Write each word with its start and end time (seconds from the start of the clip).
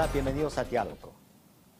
Hola, 0.00 0.08
bienvenidos 0.14 0.56
a 0.56 0.64
Diálogo. 0.64 1.12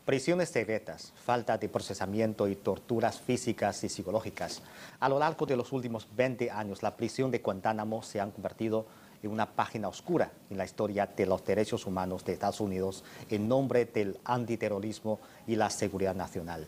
Prisiones 0.04 0.50
secretas, 0.50 1.14
falta 1.24 1.56
de 1.56 1.70
procesamiento 1.70 2.48
y 2.48 2.54
torturas 2.54 3.18
físicas 3.18 3.82
y 3.82 3.88
psicológicas. 3.88 4.60
A 4.98 5.08
lo 5.08 5.18
largo 5.18 5.46
de 5.46 5.56
los 5.56 5.72
últimos 5.72 6.06
20 6.14 6.50
años, 6.50 6.82
la 6.82 6.98
prisión 6.98 7.30
de 7.30 7.38
Guantánamo 7.38 8.02
se 8.02 8.20
han 8.20 8.30
convertido 8.30 8.84
en 9.22 9.30
una 9.30 9.46
página 9.46 9.88
oscura 9.88 10.32
en 10.50 10.58
la 10.58 10.66
historia 10.66 11.06
de 11.06 11.24
los 11.24 11.42
derechos 11.46 11.86
humanos 11.86 12.22
de 12.26 12.34
Estados 12.34 12.60
Unidos 12.60 13.04
en 13.30 13.48
nombre 13.48 13.86
del 13.86 14.18
antiterrorismo 14.26 15.18
y 15.46 15.56
la 15.56 15.70
seguridad 15.70 16.14
nacional. 16.14 16.66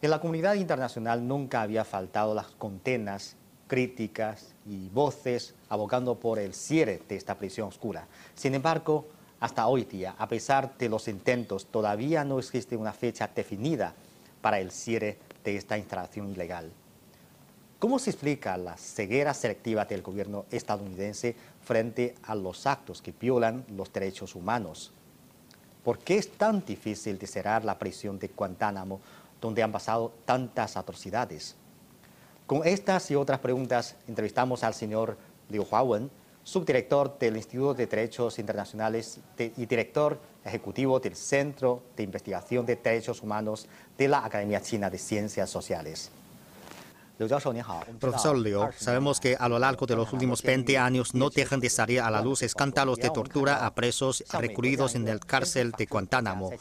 En 0.00 0.10
la 0.10 0.20
comunidad 0.20 0.54
internacional 0.54 1.26
nunca 1.26 1.62
había 1.62 1.84
faltado 1.84 2.32
las 2.32 2.46
condenas, 2.52 3.34
críticas 3.66 4.54
y 4.66 4.88
voces 4.88 5.56
abogando 5.68 6.20
por 6.20 6.38
el 6.38 6.54
cierre 6.54 7.02
de 7.08 7.16
esta 7.16 7.34
prisión 7.34 7.66
oscura. 7.66 8.06
Sin 8.36 8.54
embargo, 8.54 9.08
hasta 9.46 9.68
hoy 9.68 9.84
día, 9.84 10.16
a 10.18 10.26
pesar 10.26 10.76
de 10.76 10.88
los 10.88 11.06
intentos, 11.06 11.66
todavía 11.66 12.24
no 12.24 12.40
existe 12.40 12.76
una 12.76 12.92
fecha 12.92 13.30
definida 13.32 13.94
para 14.40 14.58
el 14.58 14.72
cierre 14.72 15.18
de 15.44 15.56
esta 15.56 15.78
instalación 15.78 16.28
ilegal. 16.28 16.72
¿Cómo 17.78 18.00
se 18.00 18.10
explica 18.10 18.56
la 18.56 18.76
ceguera 18.76 19.32
selectiva 19.34 19.84
del 19.84 20.02
gobierno 20.02 20.46
estadounidense 20.50 21.36
frente 21.62 22.16
a 22.24 22.34
los 22.34 22.66
actos 22.66 23.00
que 23.00 23.12
violan 23.12 23.64
los 23.68 23.92
derechos 23.92 24.34
humanos? 24.34 24.92
¿Por 25.84 26.00
qué 26.00 26.18
es 26.18 26.32
tan 26.32 26.64
difícil 26.64 27.16
de 27.16 27.28
cerrar 27.28 27.64
la 27.64 27.78
prisión 27.78 28.18
de 28.18 28.26
Guantánamo, 28.26 29.00
donde 29.40 29.62
han 29.62 29.70
pasado 29.70 30.12
tantas 30.24 30.76
atrocidades? 30.76 31.54
Con 32.48 32.66
estas 32.66 33.08
y 33.12 33.14
otras 33.14 33.38
preguntas 33.38 33.94
entrevistamos 34.08 34.64
al 34.64 34.74
señor 34.74 35.16
Liu 35.48 35.64
Huawen, 35.70 36.10
subdirector 36.46 37.18
del 37.18 37.36
Instituto 37.36 37.74
de 37.74 37.88
Derechos 37.88 38.38
Internacionales 38.38 39.18
y 39.36 39.66
director 39.66 40.20
ejecutivo 40.44 41.00
del 41.00 41.16
Centro 41.16 41.82
de 41.96 42.04
Investigación 42.04 42.64
de 42.64 42.76
Derechos 42.76 43.20
Humanos 43.20 43.66
de 43.98 44.06
la 44.06 44.24
Academia 44.24 44.62
China 44.62 44.88
de 44.88 44.96
Ciencias 44.96 45.50
Sociales. 45.50 46.08
Profesor 47.98 48.38
Liu, 48.38 48.60
sabemos 48.76 49.18
que 49.18 49.34
a 49.36 49.48
lo 49.48 49.58
largo 49.58 49.86
de 49.86 49.96
los 49.96 50.12
últimos 50.12 50.40
20 50.40 50.78
años 50.78 51.14
no 51.14 51.30
dejan 51.30 51.58
de 51.58 51.68
salir 51.68 52.00
a 52.00 52.10
la 52.12 52.20
luz 52.20 52.42
escándalos 52.42 52.98
de 52.98 53.10
tortura 53.10 53.66
a 53.66 53.74
presos 53.74 54.22
recluidos 54.38 54.94
en 54.94 55.08
el 55.08 55.18
cárcel 55.18 55.72
de 55.72 55.86
Guantánamo. 55.86 56.52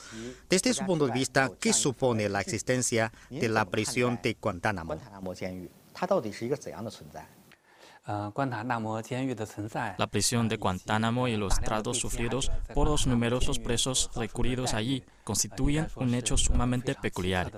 Desde 0.50 0.74
su 0.74 0.84
punto 0.84 1.06
de 1.06 1.12
vista, 1.12 1.52
¿qué 1.60 1.74
supone 1.74 2.28
la 2.28 2.42
existencia 2.42 3.14
de 3.30 3.50
la 3.50 3.66
prisión 3.66 4.20
de 4.24 4.36
Guantánamo? 4.42 4.96
La 9.98 10.08
prisión 10.08 10.48
de 10.48 10.58
Guantánamo 10.58 11.28
y 11.28 11.36
los 11.38 11.60
tratos 11.60 11.98
sufridos 11.98 12.52
por 12.74 12.88
los 12.88 13.08
numerosos 13.08 13.58
presos 13.58 14.12
recluidos 14.16 14.74
allí 14.74 15.04
constituyen 15.24 15.88
un 15.96 16.14
hecho 16.14 16.38
sumamente 16.38 16.94
peculiar 16.96 17.52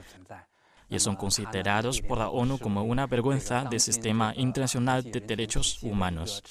y 0.89 0.99
son 0.99 1.17
considerados 1.17 2.01
por 2.01 2.17
la 2.19 2.29
ONU 2.29 2.59
como 2.59 2.83
una 2.83 3.07
vergüenza 3.07 3.65
del 3.65 3.81
sistema 3.81 4.33
internacional 4.35 5.03
de 5.03 5.19
derechos 5.19 5.83
humanos. 5.83 6.41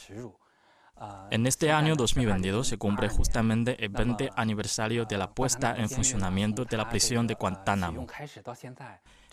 En 1.31 1.47
este 1.47 1.71
año 1.71 1.95
2022 1.95 2.67
se 2.67 2.79
cumple 2.79 3.09
justamente 3.09 3.85
el 3.85 3.91
20 3.91 4.31
aniversario 4.35 5.05
de 5.05 5.19
la 5.19 5.29
puesta 5.29 5.75
en 5.77 5.91
funcionamiento 5.91 6.65
de 6.65 6.77
la 6.77 6.89
prisión 6.89 7.27
de 7.27 7.35
Guantánamo. 7.35 8.07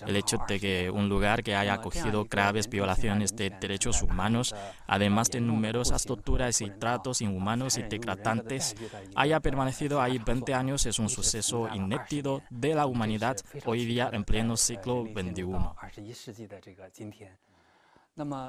El 0.06 0.16
hecho 0.18 0.38
de 0.48 0.60
que 0.60 0.90
un 0.90 1.08
lugar 1.08 1.42
que 1.44 1.56
haya 1.56 1.76
acogido 1.76 2.26
graves 2.26 2.68
violaciones 2.68 3.34
de 3.36 3.50
derechos 3.50 4.02
humanos, 4.02 4.54
además 4.88 5.30
de 5.30 5.40
numerosas 5.40 6.04
torturas 6.04 6.60
y 6.60 6.70
tratos 6.72 7.22
inhumanos 7.22 7.78
y 7.78 7.84
degradantes, 7.84 8.76
haya 9.16 9.40
permanecido 9.40 10.02
ahí 10.02 10.18
20 10.18 10.54
años 10.54 10.86
es 10.86 11.00
un 11.00 11.10
suceso 11.10 11.70
inédito 11.74 12.42
de 12.50 12.76
la 12.76 12.86
humanidad 12.88 13.38
hoy 13.66 13.86
día 13.86 14.10
en 14.12 14.26
pleno 14.26 14.58
siglo 14.58 15.06
XXI. 15.06 15.46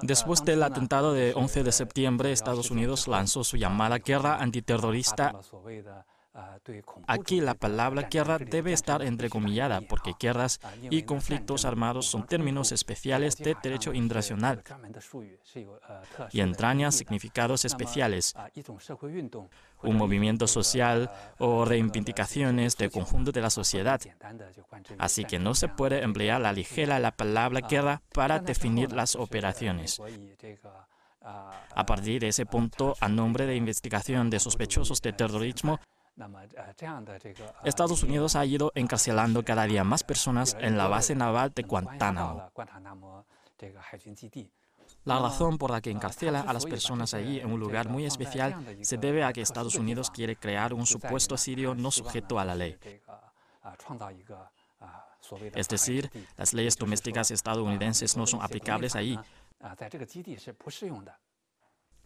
Después 0.02 0.44
del 0.44 0.62
atentado 0.62 1.14
de 1.14 1.32
11 1.34 1.62
de 1.64 1.72
septiembre, 1.72 2.32
Estados 2.32 2.70
Unidos 2.70 3.08
lanzó 3.08 3.44
su 3.44 3.56
llamada 3.56 3.98
guerra 3.98 4.36
antiterrorista. 4.36 5.32
Aquí 7.06 7.41
la 7.41 7.54
palabra 7.54 8.08
guerra 8.10 8.38
debe 8.38 8.72
estar 8.72 9.02
entrecomillada 9.02 9.80
porque 9.82 10.14
guerras 10.19 10.60
y 10.91 11.04
conflictos 11.04 11.64
armados 11.64 12.06
son 12.06 12.26
términos 12.26 12.72
especiales 12.72 13.36
de 13.36 13.56
derecho 13.62 13.94
internacional 13.94 14.62
y 16.32 16.41
entrañan 16.41 16.91
significados 16.91 17.64
especiales 17.64 18.34
un 19.84 19.97
movimiento 19.97 20.47
social 20.47 21.11
o 21.39 21.65
reivindicaciones 21.65 22.77
del 22.77 22.91
conjunto 22.91 23.33
de 23.33 23.41
la 23.41 23.50
sociedad. 23.50 24.00
Así 24.99 25.25
que 25.25 25.39
no 25.39 25.55
se 25.55 25.69
puede 25.69 26.03
emplear 26.03 26.41
la 26.41 26.53
ligera 26.53 26.99
la 26.99 27.12
palabra 27.12 27.61
guerra 27.61 28.03
para 28.12 28.39
definir 28.39 28.93
las 28.93 29.17
operaciones. 29.17 30.00
A 31.23 31.87
partir 31.87 32.21
de 32.21 32.28
ese 32.28 32.44
punto, 32.44 32.97
a 33.00 33.09
nombre 33.09 33.47
de 33.47 33.56
investigación 33.56 34.31
de 34.31 34.41
sospechosos 34.41 35.00
de 35.00 35.12
terrorismo, 35.12 35.81
Estados 37.65 38.03
Unidos 38.03 38.37
ha 38.37 38.44
ido 38.44 38.71
encarcelando 38.75 39.44
cada 39.44 39.65
día 39.65 39.84
más 39.84 40.05
personas 40.05 40.56
en 40.61 40.77
la 40.77 40.87
base 40.87 41.15
naval 41.15 41.53
de 41.55 41.62
Guantánamo. 41.62 42.50
La 45.04 45.19
razón 45.19 45.59
por 45.59 45.70
la 45.70 45.81
que 45.81 45.91
encarcela 45.91 46.41
a 46.41 46.53
las 46.53 46.65
personas 46.65 47.12
allí 47.15 47.38
en 47.38 47.53
un 47.53 47.60
lugar 47.60 47.88
muy 47.88 48.06
especial 48.06 48.78
se 48.82 48.97
debe 48.97 49.22
a 49.25 49.32
que 49.32 49.42
Estados 49.42 49.75
Unidos 49.76 50.10
quiere 50.10 50.37
crear 50.37 50.72
un 50.72 50.87
supuesto 50.87 51.37
sirio 51.37 51.75
no 51.75 51.91
sujeto 51.91 52.38
a 52.38 52.44
la 52.44 52.54
ley. 52.54 52.78
Es 55.54 55.69
decir, 55.69 56.10
las 56.37 56.53
leyes 56.54 56.76
domésticas 56.76 57.31
estadounidenses 57.31 58.16
no 58.16 58.26
son 58.26 58.43
aplicables 58.43 58.94
allí. 58.94 59.19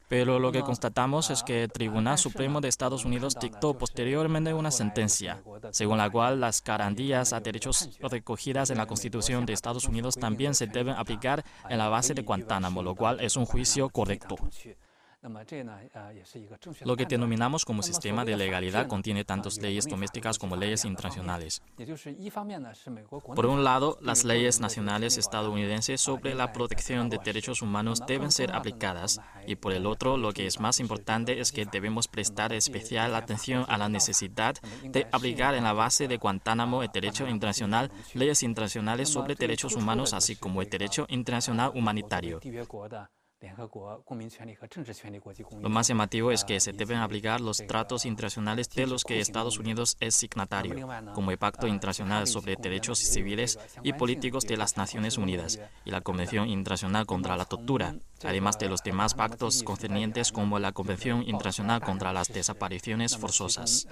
Pero 0.09 0.39
lo 0.39 0.53
que 0.53 0.63
constatamos 0.63 1.31
es 1.31 1.43
que 1.43 1.65
el 1.65 1.73
Tribunal 1.73 2.19
Supremo 2.19 2.61
de 2.61 2.69
Estados 2.69 3.05
Unidos 3.05 3.37
dictó 3.41 3.77
posteriormente 3.77 4.55
una 4.55 4.71
sentencia, 4.71 5.43
según 5.71 5.99
la 5.99 6.11
cual 6.11 6.41
las 6.41 6.65
garantías 6.65 7.33
a 7.33 7.41
derechos 7.41 7.99
recogidas 8.01 8.71
en 8.71 8.79
la 8.79 8.87
Constitución 8.87 9.45
de 9.45 9.53
Estados 9.53 9.85
Unidos 9.85 10.17
también 10.17 10.55
se 10.55 10.67
deben 10.67 10.95
aplicar 10.95 11.45
en 11.69 11.79
la 11.79 11.89
base 11.89 12.15
de 12.15 12.23
Guantánamo, 12.23 12.83
lo 12.83 12.95
cual 12.95 13.21
es 13.21 13.37
un 13.37 13.45
juicio 13.45 13.91
correcto. 13.91 14.37
Lo 16.85 16.97
que 16.97 17.05
denominamos 17.05 17.65
como 17.65 17.83
sistema 17.83 18.25
de 18.25 18.37
legalidad 18.37 18.87
contiene 18.87 19.25
tanto 19.25 19.49
leyes 19.61 19.87
domésticas 19.87 20.39
como 20.39 20.55
leyes 20.55 20.85
internacionales. 20.85 21.61
Por 23.35 23.47
un 23.47 23.65
lado, 23.65 23.99
las 24.01 24.25
leyes 24.25 24.61
nacionales 24.61 25.19
estadounidenses 25.19 26.01
sobre 26.01 26.35
la 26.35 26.53
protección 26.53 27.11
de 27.11 27.19
derechos 27.19 27.63
humanos 27.63 28.01
deben 28.07 28.31
ser 28.31 28.53
aplicadas 28.53 29.21
y 29.47 29.57
por 29.57 29.73
el 29.73 29.87
otro, 29.87 30.17
lo 30.17 30.33
que 30.33 30.47
es 30.47 30.61
más 30.61 30.79
importante 30.79 31.41
es 31.41 31.51
que 31.51 31.67
debemos 31.67 32.07
prestar 32.07 32.53
especial 32.53 33.15
atención 33.17 33.65
a 33.69 33.77
la 33.77 33.89
necesidad 33.89 34.55
de 34.85 35.09
aplicar 35.11 35.55
en 35.55 35.65
la 35.65 35.73
base 35.73 36.07
de 36.07 36.19
Guantánamo 36.19 36.85
el 36.85 36.91
derecho 36.93 37.27
internacional, 37.27 37.91
leyes 38.15 38.45
internacionales 38.45 39.09
sobre 39.09 39.35
derechos 39.35 39.75
humanos, 39.75 40.15
así 40.15 40.37
como 40.37 40.63
el 40.63 40.71
derecho 40.71 41.07
internacional 41.09 41.73
humanitario. 41.75 42.41
Lo 45.61 45.69
más 45.69 45.87
llamativo 45.87 46.33
es 46.33 46.45
que 46.45 46.59
se 46.59 46.73
deben 46.73 46.99
aplicar 46.99 47.41
los 47.41 47.59
tratos 47.59 48.05
internacionales 48.05 48.69
de 48.71 48.87
los 48.87 49.05
que 49.05 49.21
Estados 49.21 49.59
Unidos 49.59 49.97
es 50.01 50.17
signatario, 50.17 50.89
como 51.15 51.31
el 51.31 51.39
Pacto 51.39 51.69
Internacional 51.69 52.27
sobre 52.27 52.57
Derechos 52.57 52.99
Civiles 52.99 53.59
y 53.85 53.93
Políticos 53.93 54.45
de 54.45 54.57
las 54.57 54.77
Naciones 54.77 55.19
Unidas 55.19 55.61
y 55.85 55.91
la 55.91 56.01
Convención 56.01 56.49
Internacional 56.49 57.07
contra 57.07 57.37
la 57.37 57.45
Tortura, 57.45 57.95
además 58.25 58.59
de 58.59 58.69
los 58.69 58.83
demás 58.83 59.15
pactos 59.15 59.63
concernientes 59.63 60.33
como 60.33 60.59
la 60.59 60.73
Convención 60.73 61.23
Internacional 61.23 61.81
contra 61.81 62.13
las 62.13 62.33
Desapariciones 62.33 63.17
Forzosas. 63.17 63.87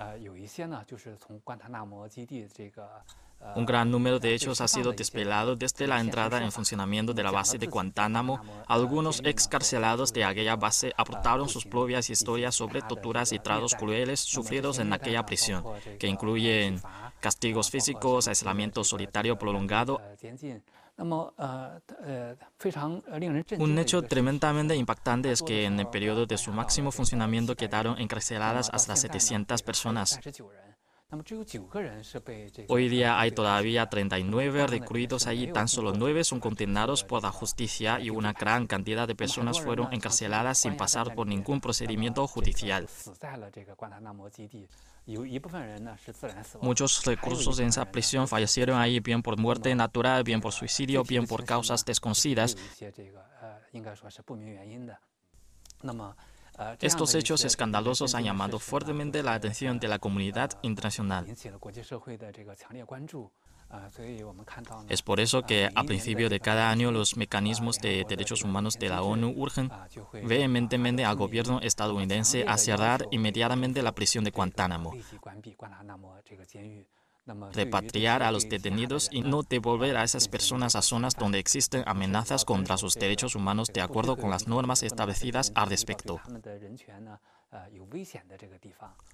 Un 3.55 3.65
gran 3.65 3.91
número 3.91 4.19
de 4.19 4.35
hechos 4.35 4.61
ha 4.61 4.69
sido 4.69 4.93
desvelado 4.93 5.57
desde 5.57 5.87
la 5.87 6.01
entrada 6.01 6.43
en 6.43 6.53
funcionamiento 6.53 7.15
de 7.15 7.23
la 7.23 7.31
base 7.31 7.59
de 7.59 7.67
Guantánamo. 7.67 8.41
Algunos 8.67 9.21
excarcelados 9.25 10.13
de 10.13 10.25
aquella 10.25 10.57
base 10.57 10.93
aportaron 10.97 11.49
sus 11.49 11.65
propias 11.65 12.11
historias 12.11 12.55
sobre 12.55 12.83
torturas 12.83 13.33
y 13.33 13.39
tratos 13.39 13.75
crueles 13.75 14.21
sufridos 14.21 14.79
en 14.79 14.93
aquella 14.93 15.25
prisión, 15.25 15.65
que 15.99 16.07
incluyen 16.07 16.81
castigos 17.21 17.71
físicos, 17.71 18.29
aislamiento 18.29 18.85
solitario 18.85 19.39
prolongado. 19.39 20.01
Un 23.59 23.79
hecho 23.79 24.03
tremendamente 24.03 24.75
impactante 24.75 25.31
es 25.31 25.43
que 25.43 25.65
en 25.65 25.79
el 25.79 25.89
periodo 25.89 26.25
de 26.25 26.39
su 26.39 26.53
máximo 26.53 26.91
funcionamiento 26.91 27.55
quedaron 27.55 27.99
encarceladas 27.99 28.71
hasta 28.73 28.97
700 28.97 29.63
personas. 29.63 30.19
Hoy 32.69 32.89
día 32.89 33.21
hay 33.21 33.31
todavía 33.31 33.89
39 33.89 34.67
recluidos 34.67 35.29
allí, 35.29 35.53
tan 35.53 35.69
solo 35.69 35.93
9 35.93 36.25
son 36.25 36.41
condenados 36.41 37.05
por 37.05 37.23
la 37.23 37.31
justicia 37.31 38.01
y 38.01 38.11
una 38.11 38.33
gran 38.33 38.67
cantidad 38.67 39.07
de 39.07 39.15
personas 39.15 39.61
fueron 39.61 39.93
encarceladas 39.93 40.59
sin 40.59 40.77
pasar 40.77 41.15
por 41.15 41.29
ningún 41.29 41.61
procedimiento 41.61 42.27
judicial. 42.27 42.89
Muchos 46.61 47.05
reclusos 47.05 47.61
en 47.61 47.69
esa 47.69 47.85
prisión 47.93 48.27
fallecieron 48.27 48.77
ahí 48.77 48.99
bien 48.99 49.23
por 49.23 49.39
muerte 49.39 49.73
natural, 49.77 50.25
bien 50.25 50.41
por 50.41 50.53
suicidio, 50.53 51.05
bien 51.05 51.29
por 51.29 51.45
causas 51.45 51.85
desconocidas. 51.85 52.57
Estos 56.81 57.15
hechos 57.15 57.45
escandalosos 57.45 58.15
han 58.15 58.25
llamado 58.25 58.59
fuertemente 58.59 59.23
la 59.23 59.35
atención 59.35 59.79
de 59.79 59.89
la 59.89 59.99
comunidad 59.99 60.51
internacional. 60.63 61.27
Es 64.89 65.03
por 65.03 65.21
eso 65.21 65.43
que 65.43 65.69
a 65.75 65.83
principio 65.83 66.29
de 66.29 66.41
cada 66.41 66.71
año 66.71 66.93
los 66.93 67.17
mecanismos 67.17 67.79
de 67.79 68.05
derechos 68.09 68.43
humanos 68.43 68.79
de 68.79 68.89
la 68.89 69.03
ONU 69.03 69.35
urgen 69.37 69.71
vehementemente 70.25 71.05
al 71.05 71.17
gobierno 71.17 71.61
estadounidense 71.61 72.45
a 72.47 72.59
cerrar 72.59 73.07
inmediatamente 73.11 73.83
la 73.83 73.93
prisión 73.93 74.23
de 74.25 74.31
Guantánamo 74.31 74.95
repatriar 77.53 78.23
a 78.23 78.31
los 78.31 78.49
detenidos 78.49 79.09
y 79.11 79.23
no 79.23 79.43
devolver 79.43 79.97
a 79.97 80.05
esas 80.05 80.29
personas 80.29 80.77
a 80.77 80.83
zonas 80.83 81.15
donde 81.15 81.39
existen 81.39 81.83
amenazas 81.87 82.45
contra 82.45 82.77
sus 82.77 82.95
derechos 82.95 83.35
humanos 83.35 83.73
de 83.73 83.81
acuerdo 83.81 84.17
con 84.17 84.31
las 84.31 84.47
normas 84.47 84.83
establecidas 84.83 85.53
al 85.55 85.69
respecto. 85.69 86.21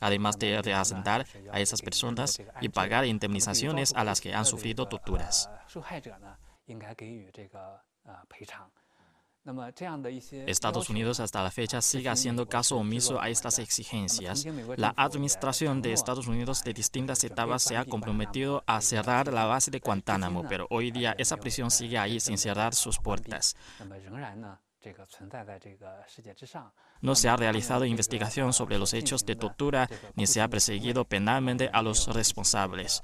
Además 0.01 0.39
de 0.39 0.63
reasentar 0.63 1.27
a 1.51 1.61
esas 1.61 1.83
personas 1.83 2.43
y 2.61 2.69
pagar 2.69 3.07
indemnizaciones 3.07 3.93
a 3.95 4.05
las 4.05 4.21
que 4.21 4.35
han 4.35 4.45
sufrido 4.45 4.89
torturas. 4.89 5.49
Estados 10.47 10.89
Unidos 10.89 11.19
hasta 11.19 11.43
la 11.43 11.51
fecha 11.51 11.83
sigue 11.83 12.09
haciendo 12.09 12.49
caso 12.49 12.77
omiso 12.77 13.21
a 13.21 13.29
estas 13.29 13.59
exigencias. 13.59 14.47
La 14.77 14.95
administración 14.97 15.83
de 15.83 15.93
Estados 15.93 16.29
Unidos 16.29 16.63
de 16.63 16.73
distintas 16.73 17.25
etapas 17.25 17.63
se 17.63 17.77
ha 17.77 17.85
comprometido 17.85 18.63
a 18.67 18.81
cerrar 18.81 19.33
la 19.33 19.47
base 19.47 19.73
de 19.73 19.81
Guantánamo, 19.81 20.45
pero 20.49 20.67
hoy 20.71 20.93
día 20.93 21.17
esa 21.19 21.37
prisión 21.37 21.73
sigue 21.73 21.99
ahí 21.99 22.21
sin 22.21 22.39
cerrar 22.39 22.75
sus 22.75 22.99
puertas. 22.99 23.57
No 27.01 27.15
se 27.15 27.29
ha 27.29 27.37
realizado 27.37 27.85
investigación 27.85 28.53
sobre 28.53 28.79
los 28.79 28.95
hechos 28.95 29.27
de 29.27 29.37
tortura 29.37 29.89
ni 30.15 30.27
se 30.27 30.41
ha 30.41 30.49
perseguido 30.49 31.05
penalmente 31.05 31.69
a 31.73 31.83
los 31.83 32.07
responsables. 32.15 33.03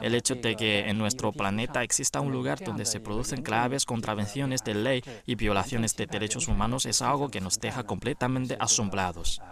El 0.00 0.14
hecho 0.14 0.34
de 0.36 0.54
que 0.54 0.88
en 0.88 0.96
nuestro 0.96 1.32
planeta 1.32 1.82
exista 1.82 2.20
un 2.20 2.30
lugar 2.30 2.62
donde 2.62 2.84
se 2.84 3.00
producen 3.00 3.42
graves 3.42 3.84
contravenciones 3.84 4.62
de 4.62 4.74
ley 4.74 5.02
y 5.26 5.34
violaciones 5.34 5.96
de 5.96 6.06
derechos 6.06 6.46
humanos 6.46 6.86
es 6.86 7.02
algo 7.02 7.28
que 7.30 7.40
nos 7.40 7.58
deja 7.58 7.82
completamente 7.82 8.56
asombrados. 8.60 9.42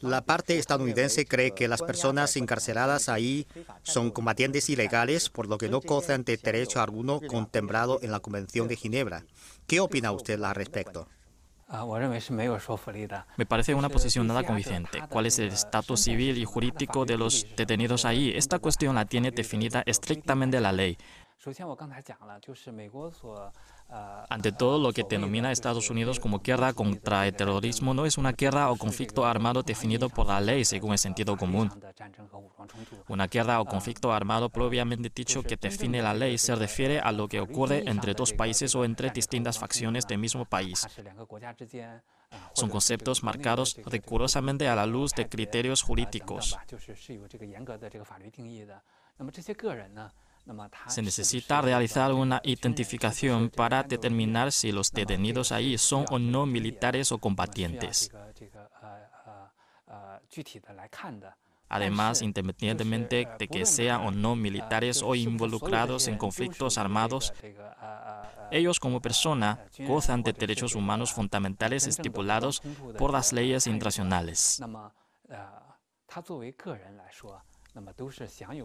La 0.00 0.20
parte 0.20 0.58
estadounidense 0.58 1.24
cree 1.24 1.52
que 1.52 1.68
las 1.68 1.80
personas 1.80 2.36
encarceladas 2.36 3.08
ahí 3.08 3.46
son 3.82 4.10
combatientes 4.10 4.68
ilegales, 4.68 5.30
por 5.30 5.48
lo 5.48 5.56
que 5.56 5.68
no 5.68 5.80
gozan 5.80 6.24
de 6.24 6.36
derecho 6.36 6.80
alguno 6.80 7.20
contemplado 7.20 7.98
en 8.02 8.12
la 8.12 8.20
Convención 8.20 8.68
de 8.68 8.76
Ginebra. 8.76 9.24
¿Qué 9.66 9.80
opina 9.80 10.12
usted 10.12 10.42
al 10.42 10.54
respecto? 10.54 11.08
Me 13.36 13.44
parece 13.44 13.74
una 13.74 13.88
posición 13.88 14.26
nada 14.26 14.44
convincente. 14.44 15.02
¿Cuál 15.10 15.26
es 15.26 15.38
el 15.40 15.48
estatus 15.48 16.00
civil 16.00 16.38
y 16.38 16.44
jurídico 16.44 17.04
de 17.04 17.18
los 17.18 17.44
detenidos 17.56 18.04
ahí? 18.04 18.30
Esta 18.34 18.60
cuestión 18.60 18.94
la 18.94 19.04
tiene 19.04 19.32
definida 19.32 19.82
estrictamente 19.84 20.60
la 20.60 20.70
ley. 20.70 20.96
Ante 23.88 24.50
todo, 24.50 24.78
lo 24.78 24.92
que 24.92 25.04
denomina 25.04 25.52
Estados 25.52 25.90
Unidos 25.90 26.18
como 26.18 26.40
guerra 26.40 26.72
contra 26.72 27.26
el 27.26 27.34
terrorismo 27.34 27.94
no 27.94 28.04
es 28.04 28.18
una 28.18 28.32
guerra 28.32 28.70
o 28.70 28.76
conflicto 28.76 29.24
armado 29.24 29.62
definido 29.62 30.08
por 30.08 30.26
la 30.26 30.40
ley 30.40 30.64
según 30.64 30.92
el 30.92 30.98
sentido 30.98 31.36
común. 31.36 31.70
Una 33.08 33.28
guerra 33.28 33.60
o 33.60 33.64
conflicto 33.64 34.12
armado 34.12 34.48
propiamente 34.48 35.10
dicho 35.14 35.42
que 35.42 35.56
define 35.56 36.02
la 36.02 36.14
ley 36.14 36.36
se 36.38 36.56
refiere 36.56 36.98
a 36.98 37.12
lo 37.12 37.28
que 37.28 37.40
ocurre 37.40 37.88
entre 37.88 38.14
dos 38.14 38.32
países 38.32 38.74
o 38.74 38.84
entre 38.84 39.10
distintas 39.10 39.58
facciones 39.58 40.06
del 40.06 40.18
mismo 40.18 40.44
país. 40.44 40.86
Son 42.54 42.68
conceptos 42.68 43.22
marcados 43.22 43.76
rigurosamente 43.86 44.68
a 44.68 44.74
la 44.74 44.86
luz 44.86 45.12
de 45.12 45.28
criterios 45.28 45.82
jurídicos. 45.82 46.58
Se 50.88 51.02
necesita 51.02 51.60
realizar 51.60 52.12
una 52.12 52.40
identificación 52.44 53.50
para 53.50 53.82
determinar 53.82 54.52
si 54.52 54.70
los 54.70 54.92
detenidos 54.92 55.50
ahí 55.52 55.76
son 55.76 56.04
o 56.10 56.18
no 56.18 56.46
militares 56.46 57.10
o 57.10 57.18
combatientes. 57.18 58.10
Además, 61.68 62.22
independientemente 62.22 63.28
de 63.38 63.48
que 63.48 63.66
sean 63.66 64.02
o 64.02 64.10
no 64.12 64.36
militares 64.36 65.02
o 65.02 65.14
involucrados 65.16 66.06
en 66.06 66.16
conflictos 66.16 66.78
armados, 66.78 67.32
ellos 68.52 68.78
como 68.78 69.00
persona 69.00 69.66
gozan 69.80 70.22
de 70.22 70.32
derechos 70.32 70.76
humanos 70.76 71.12
fundamentales 71.12 71.86
estipulados 71.88 72.62
por 72.96 73.12
las 73.12 73.32
leyes 73.32 73.66
internacionales. 73.66 74.62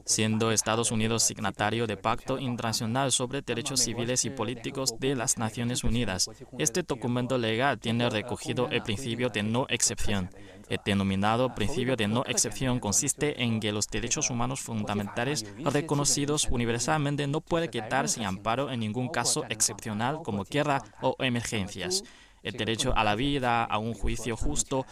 Siendo 0.06 0.52
Estados 0.52 0.92
Unidos 0.92 1.24
signatario 1.24 1.86
del 1.86 1.98
Pacto 1.98 2.40
Internacional 2.40 3.12
sobre 3.12 3.42
Derechos 3.42 3.82
Civiles 3.82 4.24
y 4.24 4.30
Políticos 4.30 4.96
de 5.00 5.16
las 5.16 5.38
Naciones 5.38 5.84
Unidas, 5.84 6.30
este 6.58 6.84
documento 6.84 7.38
legal 7.38 7.78
tiene 7.78 8.10
recogido 8.10 8.70
el 8.70 8.84
principio 8.84 9.30
de 9.30 9.44
no 9.44 9.66
excepción. 9.70 10.30
El 10.70 10.80
denominado 10.86 11.54
principio 11.54 11.98
de 11.98 12.08
no 12.08 12.24
excepción 12.26 12.80
consiste 12.80 13.44
en 13.44 13.60
que 13.60 13.74
los 13.74 13.88
derechos 13.88 14.30
humanos 14.30 14.62
fundamentales 14.62 15.46
reconocidos 15.66 16.48
universalmente 16.50 17.28
no 17.28 17.42
pueden 17.42 17.70
quedar 17.70 18.08
sin 18.08 18.24
amparo 18.24 18.72
en 18.72 18.80
ningún 18.80 19.10
caso 19.10 19.44
excepcional 19.50 20.22
como 20.24 20.46
guerra 20.46 20.82
o 21.02 21.18
emergencias. 21.20 22.04
El 22.44 22.54
derecho 22.54 22.94
a 22.96 23.04
la 23.04 23.16
vida, 23.16 23.64
a 23.64 23.78
un 23.78 23.94
juicio 23.94 24.36
justo 24.36 24.86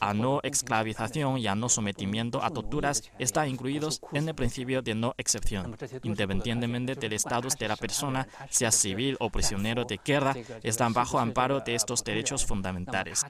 a 0.00 0.14
no 0.14 0.40
esclavización 0.42 1.38
y 1.38 1.46
a 1.46 1.54
no 1.54 1.68
sometimiento 1.68 2.42
a 2.42 2.50
torturas 2.50 3.10
están 3.18 3.48
incluidos 3.48 4.00
en 4.12 4.28
el 4.28 4.34
principio 4.34 4.82
de 4.82 4.94
no 4.94 5.14
excepción. 5.16 5.76
Independientemente 6.02 6.94
del 6.94 7.12
estatus 7.12 7.56
de 7.56 7.68
la 7.68 7.76
persona, 7.76 8.26
sea 8.48 8.70
civil 8.70 9.16
o 9.20 9.30
prisionero 9.30 9.84
de 9.84 10.00
guerra, 10.04 10.34
están 10.62 10.92
bajo 10.92 11.18
amparo 11.18 11.60
de 11.60 11.74
estos 11.74 12.04
derechos 12.04 12.44
fundamentales. 12.46 13.24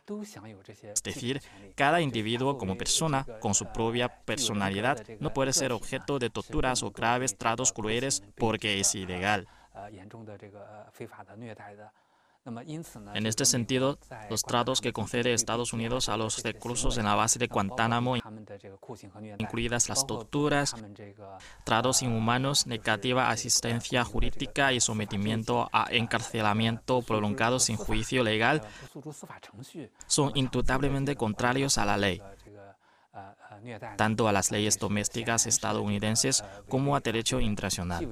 Es 0.83 1.02
decir, 1.02 1.40
cada 1.75 2.00
individuo 2.00 2.59
como 2.59 2.76
persona, 2.76 3.26
con 3.40 3.55
su 3.55 3.67
propia 3.67 4.09
personalidad, 4.09 5.05
no 5.21 5.33
puede 5.33 5.52
ser 5.52 5.73
objeto 5.73 6.19
de 6.19 6.31
torturas 6.31 6.83
o 6.83 6.90
graves 6.90 7.37
tratos 7.37 7.73
crueles 7.73 8.23
porque 8.37 8.81
es 8.81 8.95
ilegal. 8.95 9.47
En 13.14 13.26
este 13.26 13.44
sentido, 13.44 13.99
los 14.30 14.42
tratos 14.42 14.80
que 14.80 14.92
concede 14.92 15.35
Estados 15.35 15.75
Unidos 15.75 16.09
a 16.09 16.16
los 16.16 16.42
reclusos 16.42 16.97
en 16.97 17.04
la 17.04 17.14
base 17.14 17.38
de 17.38 17.49
Guantánamo, 17.49 18.16
incluidas 19.38 19.90
las 19.90 20.06
torturas, 20.06 20.75
tratos 21.64 22.02
inhumanos, 22.02 22.66
negativa 22.66 23.28
asistencia 23.28 24.04
jurídica 24.04 24.73
y 24.73 24.80
sometimiento 24.80 25.68
a 25.70 25.88
encarcelamiento 25.90 27.02
prolongado 27.02 27.59
sin 27.59 27.76
juicio 27.76 28.25
legal, 28.25 28.62
son 30.06 30.32
indudablemente 30.35 31.16
contrarios 31.16 31.76
a 31.76 31.85
la 31.85 31.99
ley 31.99 32.23
tanto 33.97 34.28
a 34.28 34.32
las 34.32 34.50
leyes 34.50 34.78
domésticas 34.78 35.47
estadounidenses 35.47 36.44
como 36.68 36.97
a 36.97 37.00
derecho 37.00 37.40
internacional. 37.40 38.09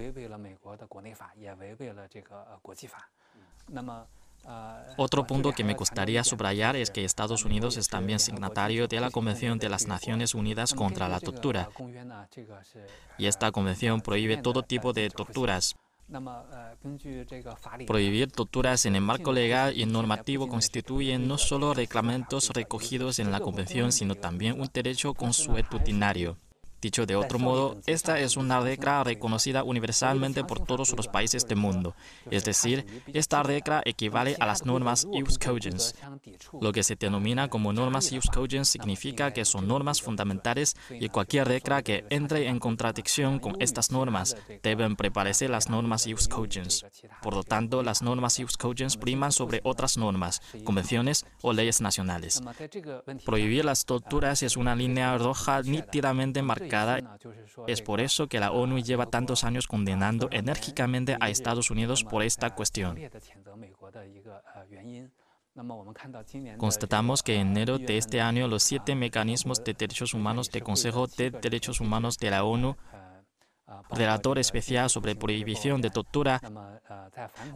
Otro 4.97 5.27
punto 5.27 5.53
que 5.53 5.63
me 5.63 5.75
gustaría 5.75 6.25
subrayar 6.25 6.75
es 6.75 6.91
que 6.91 7.05
Estados 7.05 7.45
Unidos 7.45 7.77
es 7.77 7.89
también 7.89 8.19
signatario 8.19 8.89
de 8.89 9.01
la 9.01 9.11
Convención 9.11 9.59
de 9.59 9.69
las 9.69 9.87
Naciones 9.87 10.35
Unidas 10.35 10.75
contra 10.75 11.09
la 11.09 11.21
Tortura. 11.21 11.69
Y 13.17 13.27
esta 13.27 13.53
convención 13.53 14.01
prohíbe 14.01 14.39
todo 14.39 14.63
tipo 14.63 14.93
de 14.93 15.09
torturas. 15.11 15.77
Prohibir 17.87 18.33
torturas 18.33 18.87
en 18.87 18.97
el 18.97 19.03
marco 19.03 19.33
legal 19.33 19.79
y 19.79 19.85
normativo 19.85 20.49
constituye 20.49 21.19
no 21.19 21.37
solo 21.37 21.75
reglamentos 21.75 22.51
recogidos 22.51 23.19
en 23.19 23.31
la 23.31 23.41
Convención, 23.41 23.93
sino 23.93 24.15
también 24.15 24.59
un 24.59 24.69
derecho 24.73 25.13
consuetudinario. 25.13 26.39
Dicho 26.81 27.07
de 27.07 27.17
otro 27.17 27.41
modo, 27.41 27.81
esta 27.87 28.21
es 28.21 28.37
una 28.37 28.61
regla 28.61 29.03
reconocida 29.03 29.65
universalmente 29.65 30.45
por 30.45 30.65
todos 30.65 30.95
los 30.97 31.09
países 31.09 31.45
del 31.45 31.59
mundo. 31.59 31.97
Es 32.31 32.45
decir, 32.45 33.03
esta 33.13 33.43
regla 33.43 33.83
equivale 33.85 34.37
a 34.39 34.47
las 34.47 34.65
normas 34.65 35.05
ius 35.13 35.39
cogens. 35.39 35.97
Lo 36.61 36.71
que 36.71 36.85
se 36.85 36.95
denomina 36.95 37.49
como 37.49 37.73
normas 37.73 38.13
ius 38.13 38.27
cogens 38.33 38.69
significa 38.69 39.33
que 39.33 39.45
son 39.45 39.67
normas 39.67 40.01
fundamentales 40.01 40.77
y 40.89 41.09
cualquier 41.09 41.49
regla 41.49 41.83
que 41.83 42.05
entre 42.11 42.47
en 42.47 42.61
contradicción 42.61 43.41
con 43.41 43.61
estas 43.61 43.91
normas 43.91 44.37
deben 44.63 44.95
prevalecer 44.95 45.51
las 45.51 45.69
normas 45.69 46.07
ius 46.07 46.29
cogens. 46.29 46.87
Por 47.23 47.35
lo 47.35 47.43
tanto, 47.43 47.83
las 47.83 48.03
normas 48.03 48.39
ius 48.39 48.57
cogens 48.57 48.97
priman 48.97 49.33
sobre 49.33 49.61
otras 49.65 49.97
normas, 49.97 50.41
convenciones 50.63 51.27
o 51.43 51.53
leyes 51.53 51.81
nacionales. 51.81 52.41
Prohibir 53.25 53.65
las 53.65 53.85
torturas 53.85 54.45
es 54.45 54.57
una 54.57 54.77
línea 54.77 55.19
roja 55.19 55.61
nítidamente 55.63 56.41
marcada 56.41 56.68
es 57.67 57.83
por 57.83 58.01
eso 58.01 58.27
que 58.29 58.41
la 58.41 58.53
ONU 58.53 58.79
lleva 58.79 59.07
tantos 59.07 59.45
años 59.45 59.67
condenando 59.67 60.29
enérgicamente 60.31 61.17
a 61.21 61.31
Estados 61.31 61.71
Unidos 61.71 62.05
por 62.05 62.23
esta 62.23 62.55
cuestión. 62.55 62.99
Constatamos 66.57 67.23
que 67.23 67.35
en 67.35 67.49
enero 67.49 67.79
de 67.79 67.99
este 67.99 68.21
año 68.21 68.47
los 68.47 68.63
siete 68.63 68.95
mecanismos 68.95 69.63
de 69.65 69.75
derechos 69.75 70.15
humanos 70.15 70.51
del 70.51 70.63
Consejo 70.63 71.09
de 71.09 71.31
Derechos 71.31 71.81
Humanos 71.81 72.17
de 72.19 72.31
la 72.31 72.45
ONU 72.45 72.77
relator 73.91 74.39
especial 74.39 74.91
sobre 74.91 75.17
prohibición 75.17 75.81
de 75.81 75.91
tortura, 75.91 76.41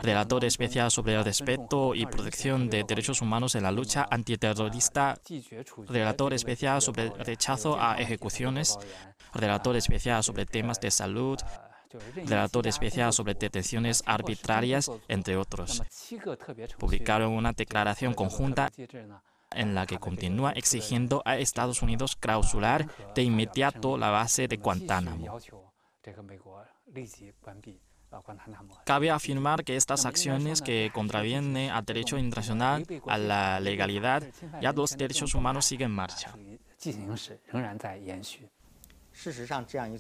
relator 0.01 0.45
especial 0.45 0.91
sobre 0.91 1.15
el 1.15 1.25
respeto 1.25 1.95
y 1.95 2.07
protección 2.07 2.69
de 2.69 2.85
derechos 2.85 3.23
humanos 3.23 3.55
en 3.55 3.63
la 3.63 3.73
lucha 3.73 4.07
antiterrorista, 4.11 5.19
relator 5.89 6.35
especial 6.35 6.83
sobre 6.83 7.11
rechazo 7.11 7.81
a 7.81 8.01
ejecuciones, 8.01 8.79
relator 9.35 9.77
especial 9.77 10.23
sobre 10.23 10.47
temas 10.47 10.81
de 10.81 10.91
salud, 10.91 11.39
relator 12.15 12.67
especial 12.67 13.13
sobre 13.13 13.35
detenciones 13.35 14.03
arbitrarias, 14.07 14.91
entre 15.09 15.37
otros. 15.37 15.83
Publicaron 16.79 17.33
una 17.33 17.53
declaración 17.53 18.15
conjunta 18.15 18.71
en 19.55 19.75
la 19.75 19.87
que 19.87 19.99
continúa 19.99 20.53
exigiendo 20.53 21.23
a 21.27 21.37
Estados 21.37 21.83
Unidos 21.83 22.17
clausular 22.17 22.87
de 23.15 23.23
inmediato 23.23 23.99
la 23.99 24.09
base 24.11 24.49
de 24.49 24.57
Guantánamo. 24.57 25.39
Cabe 28.85 29.11
afirmar 29.11 29.65
que 29.65 29.77
estas 29.77 30.05
acciones 30.05 30.61
que 30.61 30.91
contravienen 30.93 31.71
al 31.71 31.85
derecho 31.85 32.19
internacional, 32.19 32.85
a 33.07 33.19
la 33.19 33.61
legalidad 33.61 34.23
y 34.61 34.67
a 34.67 34.73
los 34.73 34.97
derechos 34.97 35.35
humanos 35.35 35.65
siguen 35.65 35.91
en 35.91 35.97
marcha. 35.97 36.35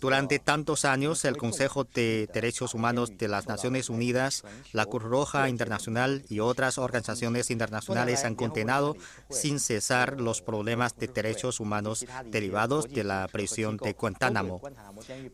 Durante 0.00 0.38
tantos 0.38 0.84
años, 0.84 1.24
el 1.24 1.36
Consejo 1.36 1.84
de 1.84 2.28
Derechos 2.32 2.74
Humanos 2.74 3.16
de 3.18 3.28
las 3.28 3.46
Naciones 3.46 3.88
Unidas, 3.88 4.42
la 4.72 4.86
Cruz 4.86 5.02
Roja 5.02 5.48
Internacional 5.48 6.24
y 6.28 6.40
otras 6.40 6.78
organizaciones 6.78 7.50
internacionales 7.50 8.24
han 8.24 8.34
condenado 8.34 8.96
sin 9.30 9.60
cesar 9.60 10.20
los 10.20 10.42
problemas 10.42 10.96
de 10.96 11.08
derechos 11.08 11.60
humanos 11.60 12.04
derivados 12.26 12.88
de 12.88 13.04
la 13.04 13.28
prisión 13.30 13.76
de 13.76 13.92
Guantánamo. 13.92 14.60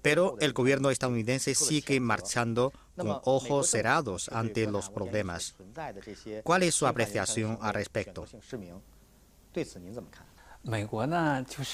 Pero 0.02 0.36
el 0.40 0.52
gobierno 0.52 0.90
estadounidense 0.90 1.54
sigue 1.54 2.00
marchando 2.00 2.72
con 2.96 3.20
ojos 3.24 3.70
cerrados 3.70 4.28
ante 4.28 4.66
los 4.66 4.90
problemas. 4.90 5.54
¿Cuál 6.42 6.62
es 6.64 6.74
su 6.74 6.86
apreciación 6.86 7.58
al 7.60 7.74
respecto? 7.74 8.26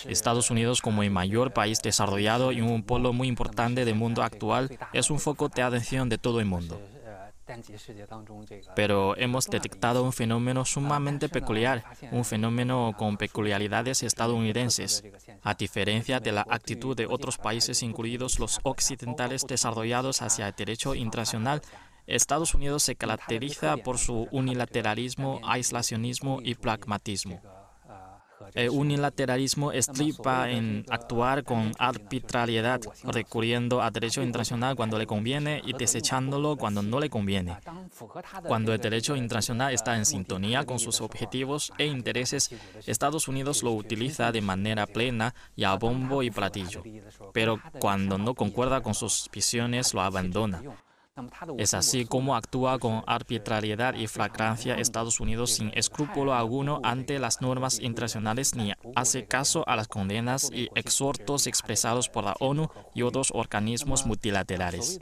Estados 0.08 0.50
Unidos, 0.50 0.80
como 0.80 1.02
el 1.02 1.10
mayor 1.10 1.52
país 1.52 1.80
desarrollado 1.82 2.52
y 2.52 2.60
un 2.60 2.82
polo 2.82 3.12
muy 3.12 3.28
importante 3.28 3.84
del 3.84 3.96
mundo 3.96 4.22
actual, 4.22 4.78
es 4.92 5.10
un 5.10 5.18
foco 5.18 5.48
de 5.48 5.62
atención 5.62 6.08
de 6.08 6.18
todo 6.18 6.40
el 6.40 6.46
mundo. 6.46 6.80
Pero 8.74 9.16
hemos 9.16 9.46
detectado 9.46 10.02
un 10.02 10.12
fenómeno 10.12 10.64
sumamente 10.64 11.28
peculiar, 11.28 11.84
un 12.10 12.24
fenómeno 12.24 12.94
con 12.96 13.16
peculiaridades 13.16 14.02
estadounidenses. 14.02 15.04
A 15.42 15.54
diferencia 15.54 16.20
de 16.20 16.32
la 16.32 16.46
actitud 16.48 16.96
de 16.96 17.06
otros 17.06 17.36
países, 17.36 17.82
incluidos 17.82 18.38
los 18.38 18.60
occidentales 18.62 19.44
desarrollados 19.46 20.22
hacia 20.22 20.48
el 20.48 20.54
derecho 20.56 20.94
internacional, 20.94 21.60
Estados 22.06 22.54
Unidos 22.54 22.82
se 22.82 22.96
caracteriza 22.96 23.76
por 23.78 23.98
su 23.98 24.28
unilateralismo, 24.30 25.40
aislacionismo 25.42 26.40
y 26.42 26.54
pragmatismo. 26.54 27.40
El 28.54 28.70
unilateralismo 28.70 29.72
estripa 29.72 30.48
en 30.48 30.84
actuar 30.88 31.42
con 31.42 31.72
arbitrariedad, 31.78 32.80
recurriendo 33.02 33.82
a 33.82 33.90
derecho 33.90 34.22
internacional 34.22 34.76
cuando 34.76 34.96
le 34.96 35.06
conviene 35.06 35.60
y 35.66 35.72
desechándolo 35.72 36.56
cuando 36.56 36.80
no 36.80 37.00
le 37.00 37.10
conviene. 37.10 37.56
Cuando 38.46 38.72
el 38.72 38.80
derecho 38.80 39.16
internacional 39.16 39.74
está 39.74 39.96
en 39.96 40.06
sintonía 40.06 40.64
con 40.64 40.78
sus 40.78 41.00
objetivos 41.00 41.72
e 41.78 41.86
intereses, 41.86 42.50
Estados 42.86 43.26
Unidos 43.26 43.64
lo 43.64 43.72
utiliza 43.72 44.30
de 44.30 44.40
manera 44.40 44.86
plena 44.86 45.34
y 45.56 45.64
a 45.64 45.74
bombo 45.74 46.22
y 46.22 46.30
platillo. 46.30 46.82
Pero 47.32 47.60
cuando 47.80 48.18
no 48.18 48.34
concuerda 48.34 48.82
con 48.82 48.94
sus 48.94 49.28
visiones, 49.32 49.94
lo 49.94 50.00
abandona. 50.00 50.62
Es 51.58 51.74
así 51.74 52.06
como 52.06 52.34
actúa 52.34 52.80
con 52.80 53.04
arbitrariedad 53.06 53.94
y 53.94 54.08
flagrancia 54.08 54.74
Estados 54.74 55.20
Unidos 55.20 55.52
sin 55.52 55.70
escrúpulo 55.74 56.34
alguno 56.34 56.80
ante 56.82 57.20
las 57.20 57.40
normas 57.40 57.78
internacionales 57.78 58.56
ni 58.56 58.72
hace 58.96 59.24
caso 59.24 59.62
a 59.68 59.76
las 59.76 59.86
condenas 59.86 60.50
y 60.52 60.70
exhortos 60.74 61.46
expresados 61.46 62.08
por 62.08 62.24
la 62.24 62.34
ONU 62.40 62.68
y 62.94 63.02
otros 63.02 63.30
organismos 63.32 64.06
multilaterales. 64.06 64.98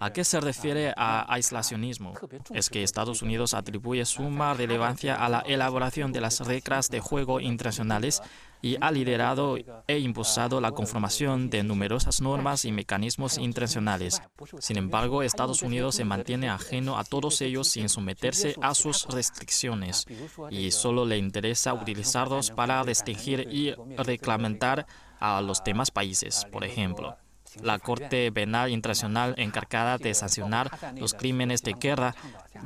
¿A 0.00 0.12
qué 0.12 0.24
se 0.24 0.40
refiere 0.40 0.92
a 0.96 1.32
aislacionismo? 1.32 2.14
Es 2.52 2.70
que 2.70 2.82
Estados 2.82 3.22
Unidos 3.22 3.54
atribuye 3.54 4.04
suma 4.04 4.54
relevancia 4.54 5.14
a 5.14 5.28
la 5.28 5.40
elaboración 5.40 6.12
de 6.12 6.20
las 6.20 6.40
reglas 6.40 6.90
de 6.90 7.00
juego 7.00 7.40
internacionales 7.40 8.20
y 8.62 8.78
ha 8.80 8.90
liderado 8.90 9.58
e 9.86 9.98
impulsado 9.98 10.58
la 10.58 10.72
conformación 10.72 11.50
de 11.50 11.62
numerosas 11.62 12.22
normas 12.22 12.64
y 12.64 12.72
mecanismos 12.72 13.36
internacionales. 13.36 14.22
Sin 14.58 14.78
embargo, 14.78 15.22
Estados 15.22 15.60
Unidos 15.60 15.96
se 15.96 16.06
mantiene 16.06 16.48
ajeno 16.48 16.98
a 16.98 17.04
todos 17.04 17.42
ellos 17.42 17.68
sin 17.68 17.90
someterse 17.90 18.56
a 18.62 18.74
sus 18.74 19.06
restricciones 19.06 20.06
y 20.50 20.70
solo 20.70 21.04
le 21.04 21.18
interesa 21.18 21.74
utilizarlos 21.74 22.50
para 22.50 22.82
restringir 22.82 23.48
y 23.50 23.74
reglamentar 23.98 24.86
a 25.20 25.42
los 25.42 25.62
demás 25.62 25.90
países, 25.90 26.46
por 26.50 26.64
ejemplo. 26.64 27.18
La 27.62 27.78
Corte 27.78 28.30
Penal 28.32 28.70
Internacional 28.70 29.34
encargada 29.38 29.98
de 29.98 30.14
sancionar 30.14 30.70
los 30.96 31.14
crímenes 31.14 31.62
de 31.62 31.74
guerra, 31.74 32.14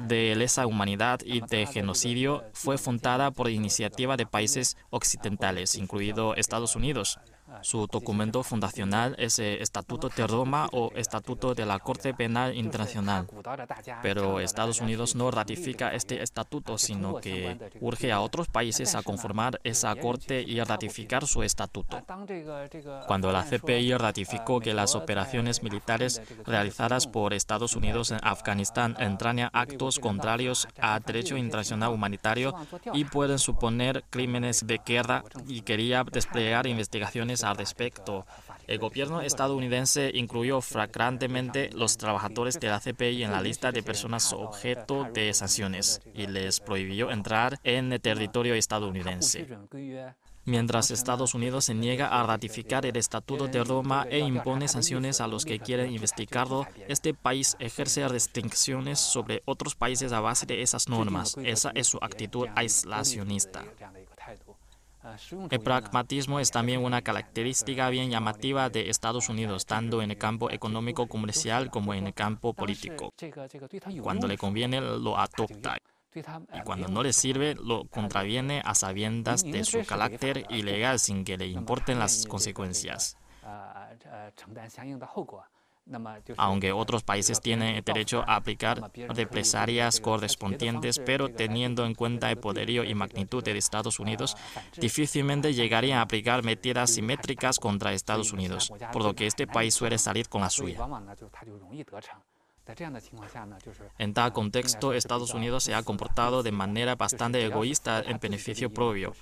de 0.09 0.35
lesa 0.37 0.67
humanidad 0.67 1.21
y 1.25 1.41
de 1.41 1.67
genocidio 1.67 2.45
fue 2.53 2.79
fundada 2.79 3.31
por 3.31 3.51
iniciativa 3.51 4.17
de 4.17 4.27
países 4.27 4.77
occidentales, 4.91 5.75
incluido 5.75 6.35
Estados 6.35 6.77
Unidos. 6.77 7.19
Su 7.63 7.87
documento 7.87 8.43
fundacional 8.43 9.15
es 9.19 9.39
el 9.39 9.61
Estatuto 9.61 10.09
de 10.09 10.27
Roma 10.27 10.69
o 10.73 10.93
Estatuto 10.95 11.55
de 11.55 11.67
la 11.67 11.79
Corte 11.79 12.15
Penal 12.15 12.57
Internacional. 12.57 13.27
Pero 14.03 14.41
Estados 14.41 14.81
Unidos 14.81 15.15
no 15.15 15.31
ratifica 15.31 15.93
este 15.95 16.23
estatuto, 16.23 16.79
sino 16.79 17.17
que 17.17 17.59
urge 17.81 18.13
a 18.13 18.21
otros 18.21 18.49
países 18.49 18.95
a 18.95 19.03
conformar 19.03 19.61
esa 19.65 19.95
Corte 19.97 20.43
y 20.43 20.61
a 20.61 20.65
ratificar 20.65 21.27
su 21.27 21.43
estatuto. 21.43 22.03
Cuando 23.07 23.33
la 23.33 23.45
CPI 23.45 23.95
ratificó 23.95 24.61
que 24.61 24.75
las 24.75 24.95
operaciones 24.95 25.63
militares 25.63 26.23
realizadas 26.47 27.07
por 27.07 27.35
Estados 27.35 27.75
Unidos 27.75 28.11
en 28.11 28.21
Afganistán 28.23 28.97
entrañan 28.99 29.51
actos 29.53 29.99
contrarios 29.99 30.69
al 30.81 31.03
derecho 31.03 31.37
internacional 31.37 31.93
humanitario 31.93 32.55
y 32.93 33.05
pueden 33.05 33.39
suponer 33.39 34.05
crímenes 34.11 34.67
de 34.67 34.81
guerra 34.85 35.25
y 35.47 35.63
quería 35.63 36.05
desplegar 36.05 36.67
investigaciones 36.67 37.38
al 37.45 37.57
respecto. 37.57 38.27
El 38.67 38.79
gobierno 38.79 39.23
estadounidense 39.23 40.11
incluyó 40.15 40.61
flagrantemente 40.61 41.71
los 41.73 41.97
trabajadores 41.97 42.61
de 42.61 42.69
la 42.69 42.81
CPI 42.81 43.25
en 43.25 43.33
la 43.33 43.41
lista 43.41 43.73
de 43.73 43.83
personas 43.83 44.33
objeto 44.33 45.05
de 45.13 45.33
sanciones 45.33 46.01
y 46.15 46.27
les 46.27 46.61
prohibió 46.61 47.11
entrar 47.11 47.59
en 47.65 47.93
el 47.93 48.01
territorio 48.01 48.55
estadounidense. 48.55 49.47
Mientras 50.49 50.91
Estados 50.91 51.35
Unidos 51.35 51.67
se 51.67 51.75
niega 51.75 52.09
a 52.09 52.23
ratificar 52.27 52.87
el 52.87 52.97
Estatuto 52.97 53.49
de 53.49 53.63
Roma 53.63 54.07
e 54.09 54.19
impone 54.19 54.67
sanciones 54.67 55.21
a 55.21 55.29
los 55.29 55.45
que 55.45 55.61
quieren 55.61 55.93
investigarlo, 55.93 56.67
este 56.89 57.13
país 57.13 57.55
ejerce 57.59 58.09
restricciones 58.09 58.99
sobre 58.99 59.43
otros 59.45 59.75
países 59.75 60.11
a 60.13 60.21
base 60.21 60.47
de 60.47 60.63
esas 60.63 60.89
normas. 60.89 61.37
Esa 61.45 61.71
es 61.75 61.89
su 61.89 61.99
actitud 62.01 62.47
aislacionista. 62.55 63.63
El 65.51 65.61
pragmatismo 65.61 66.41
es 66.41 66.51
también 66.51 66.85
una 66.85 67.03
característica 67.03 67.89
bien 67.91 68.11
llamativa 68.11 68.69
de 68.71 68.91
Estados 68.91 69.29
Unidos, 69.29 69.67
tanto 69.67 70.03
en 70.03 70.11
el 70.11 70.19
campo 70.19 70.51
económico 70.51 71.07
comercial 71.07 71.71
como 71.71 71.95
en 71.95 72.07
el 72.09 72.15
campo 72.15 72.55
político. 72.55 73.13
Cuando 74.03 74.27
le 74.27 74.37
conviene, 74.37 74.81
lo 74.81 75.19
adopta. 75.19 75.79
Y 76.15 76.63
cuando 76.65 76.89
no 76.89 77.03
le 77.03 77.13
sirve, 77.13 77.55
lo 77.55 77.85
contraviene 77.85 78.63
a 78.65 78.75
sabiendas 78.75 79.45
de 79.45 79.65
su 79.65 79.85
carácter 79.85 80.47
ilegal 80.51 80.99
sin 80.99 81.25
que 81.25 81.37
le 81.37 81.47
importen 81.47 81.99
las 81.99 82.27
consecuencias. 82.27 83.17
Aunque 86.37 86.73
otros 86.73 87.03
países 87.03 87.41
tienen 87.41 87.77
el 87.77 87.83
derecho 87.83 88.23
a 88.27 88.37
aplicar 88.37 88.91
represalias 89.09 90.01
correspondientes, 90.01 90.99
pero 90.99 91.29
teniendo 91.29 91.87
en 91.87 91.95
cuenta 91.95 92.31
el 92.31 92.39
poderío 92.39 92.85
y 92.85 92.95
magnitud 92.95 93.43
de 93.43 93.57
Estados 93.57 93.99
Unidos, 93.99 94.37
difícilmente 94.77 95.55
llegarían 95.55 95.99
a 95.99 96.03
aplicar 96.03 96.45
medidas 96.45 96.91
simétricas 96.91 97.59
contra 97.59 97.93
Estados 97.93 98.33
Unidos, 98.33 98.73
por 98.93 99.03
lo 99.03 99.15
que 99.15 99.27
este 99.27 99.47
país 99.47 99.75
suele 99.75 99.99
salir 99.99 100.29
con 100.29 100.43
la 100.43 100.51
suya. 100.51 100.79
En 103.99 104.15
tal 104.15 104.33
contexto, 104.33 104.93
Estados 104.93 105.33
Unidos 105.33 105.65
se 105.65 105.75
ha 105.75 105.83
comportado 105.83 106.43
de 106.43 106.53
manera 106.53 106.97
bastante 106.97 107.45
egoísta 107.45 108.03
en 108.07 108.19
beneficio 108.19 108.71
propio. 108.71 109.15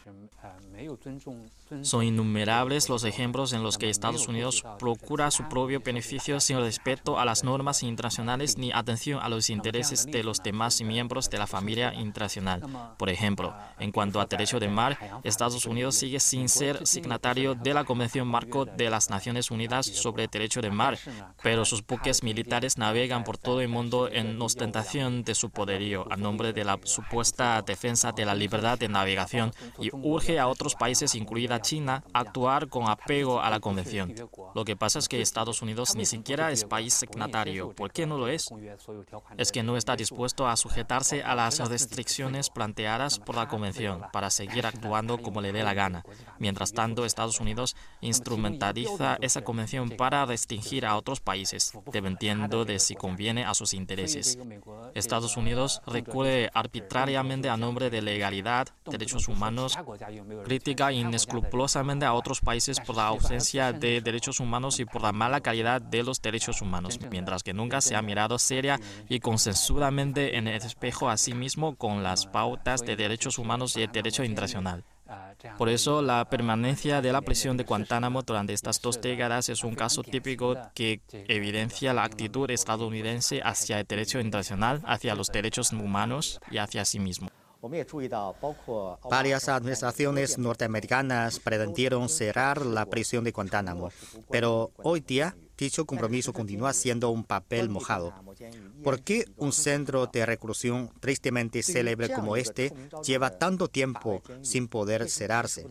Son 1.83 2.05
innumerables 2.05 2.89
los 2.89 3.05
ejemplos 3.05 3.53
en 3.53 3.63
los 3.63 3.79
que 3.79 3.89
Estados 3.89 4.29
Unidos 4.29 4.65
procura 4.79 5.31
su 5.31 5.49
propio 5.49 5.81
beneficio 5.81 6.39
sin 6.39 6.59
respeto 6.59 7.19
a 7.19 7.25
las 7.25 7.45
normas 7.45 7.83
internacionales 7.83 8.59
ni 8.59 8.71
atención 8.73 9.21
a 9.23 9.29
los 9.29 9.49
intereses 9.51 10.07
de 10.07 10.23
los 10.23 10.43
demás 10.43 10.81
miembros 10.83 11.31
de 11.31 11.39
la 11.39 11.47
familia 11.47 11.95
internacional. 11.95 12.63
Por 12.99 13.09
ejemplo, 13.11 13.55
en 13.79 13.91
cuanto 13.91 14.21
a 14.21 14.27
derecho 14.27 14.61
de 14.61 14.69
mar, 14.69 14.99
Estados 15.25 15.67
Unidos 15.67 15.95
sigue 15.95 16.21
sin 16.21 16.49
ser 16.49 16.87
signatario 16.87 17.55
de 17.55 17.75
la 17.75 17.85
Convención 17.85 18.29
Marco 18.29 18.65
de 18.65 18.91
las 18.91 19.11
Naciones 19.11 19.51
Unidas 19.51 19.87
sobre 19.87 20.29
derecho 20.29 20.61
de 20.61 20.71
mar, 20.71 20.99
pero 21.43 21.65
sus 21.65 21.85
buques 21.85 22.23
militares 22.23 22.79
navegan 22.79 23.25
por 23.25 23.36
todo 23.37 23.61
el 23.61 23.69
mundo 23.69 24.09
en 24.11 24.41
ostentación 24.41 25.25
de 25.25 25.35
su 25.35 25.51
poderío 25.51 26.07
a 26.11 26.17
nombre 26.17 26.53
de 26.53 26.65
la 26.65 26.79
supuesta 26.85 27.63
defensa 27.63 28.13
de 28.13 28.25
la 28.25 28.35
libertad 28.35 28.79
de 28.79 28.89
navegación 28.89 29.53
y 29.79 29.91
urge 29.93 30.39
a 30.39 30.49
otros 30.49 30.75
países, 30.75 31.15
incluida 31.15 31.61
China, 31.61 32.05
a 32.13 32.21
actuar 32.21 32.69
con 32.69 32.89
apego 32.89 33.41
a 33.41 33.51
la 33.51 33.61
convención. 33.61 34.15
Lo 34.55 34.65
que 34.65 34.77
pasa 34.77 34.99
es 34.99 35.09
que 35.09 35.21
Estados 35.21 35.63
Unidos 35.63 35.95
ni 35.97 36.07
siquiera 36.07 36.51
es 36.51 36.65
país 36.65 36.95
signatario. 36.95 37.73
¿Por 37.73 37.93
qué 37.93 38.07
no 38.07 38.19
lo 38.19 38.29
es? 38.29 38.49
Es 39.37 39.53
que 39.53 39.63
no 39.63 39.77
está 39.77 39.97
dispuesto 39.97 40.49
a 40.49 40.57
sujetarse 40.57 41.23
a 41.23 41.35
las 41.35 41.59
restricciones 41.69 42.51
planteadas 42.51 43.19
por 43.19 43.37
la 43.37 43.49
convención 43.49 44.03
para 44.13 44.31
seguir 44.31 44.67
actuando 44.67 45.19
como 45.19 45.41
le 45.41 45.53
dé 45.53 45.63
la 45.63 45.75
gana. 45.75 46.05
Mientras 46.39 46.73
tanto, 46.73 47.05
Estados 47.05 47.41
Unidos 47.41 47.77
instrumentaliza 48.01 49.19
esa 49.21 49.43
convención 49.43 49.91
para 49.91 50.25
restringir 50.25 50.87
a 50.87 50.97
otros 50.97 51.21
países, 51.21 51.73
dependiendo 51.93 52.65
de 52.65 52.79
si 52.79 52.95
conviene 52.95 53.26
a 53.31 53.55
sus 53.55 53.75
intereses. 53.75 54.39
Estados 54.95 55.37
Unidos 55.37 55.83
recurre 55.87 56.51
arbitrariamente 56.55 57.49
a 57.49 57.57
nombre 57.57 57.91
de 57.91 58.03
legalidad, 58.03 58.69
derechos 58.87 59.29
humanos, 59.29 59.77
critica 60.45 60.93
inescrupulosamente 60.93 62.05
a 62.05 62.15
otros 62.15 62.41
países 62.41 62.79
por 62.81 62.97
la 62.97 63.09
ausencia 63.09 63.73
de 63.73 64.01
derechos 64.01 64.41
humanos 64.41 64.79
y 64.79 64.85
por 64.85 65.03
la 65.03 65.13
mala 65.13 65.41
calidad 65.41 65.83
de 65.83 66.03
los 66.03 66.23
derechos 66.23 66.63
humanos, 66.63 66.99
mientras 67.11 67.43
que 67.43 67.53
nunca 67.53 67.81
se 67.81 67.97
ha 67.97 68.03
mirado 68.03 68.39
seria 68.39 68.81
y 69.09 69.21
consensuadamente 69.21 70.37
en 70.37 70.47
el 70.47 70.57
espejo 70.63 71.11
a 71.11 71.17
sí 71.17 71.35
mismo 71.35 71.77
con 71.77 72.03
las 72.03 72.27
pautas 72.27 72.83
de 72.83 72.97
derechos 72.97 73.39
humanos 73.39 73.77
y 73.77 73.83
el 73.83 73.93
derecho 73.93 74.25
internacional. 74.25 74.85
Por 75.59 75.69
eso, 75.69 76.03
la 76.03 76.25
permanencia 76.29 77.01
de 77.01 77.13
la 77.13 77.21
prisión 77.21 77.57
de 77.57 77.65
Guantánamo 77.65 78.23
durante 78.23 78.53
estas 78.53 78.81
dos 78.81 79.01
décadas 79.01 79.49
es 79.49 79.63
un 79.65 79.75
caso 79.75 80.03
típico 80.03 80.57
que 80.75 81.01
evidencia 81.29 81.93
la 81.95 82.05
actitud 82.05 82.51
estadounidense 82.51 83.41
hacia 83.43 83.81
el 83.81 83.87
derecho 83.87 84.19
internacional, 84.21 84.83
hacia 84.85 85.15
los 85.15 85.29
derechos 85.29 85.73
humanos 85.73 86.41
y 86.51 86.59
hacia 86.59 86.85
sí 86.85 86.99
mismo. 86.99 87.29
Varias 89.11 89.49
administraciones 89.49 90.39
norteamericanas 90.39 91.41
pretendieron 91.41 92.09
cerrar 92.09 92.65
la 92.65 92.87
prisión 92.87 93.25
de 93.25 93.33
Guantánamo, 93.33 93.91
pero 94.31 94.73
hoy 94.83 95.01
día 95.01 95.37
dicho 95.57 95.87
compromiso 95.87 96.33
continúa 96.33 96.73
siendo 96.73 97.11
un 97.11 97.25
papel 97.25 97.69
mojado. 97.69 98.15
¿Por 98.83 99.03
qué 99.03 99.27
un 99.37 99.53
centro 99.53 100.07
de 100.07 100.27
reclusión 100.27 100.91
tristemente 101.01 101.63
célebre 101.63 102.13
como 102.13 102.37
este 102.37 102.73
lleva 103.03 103.31
tanto 103.31 103.69
tiempo 103.69 104.23
sin 104.43 104.69
poder 104.69 105.09
cerrarse? 105.09 105.67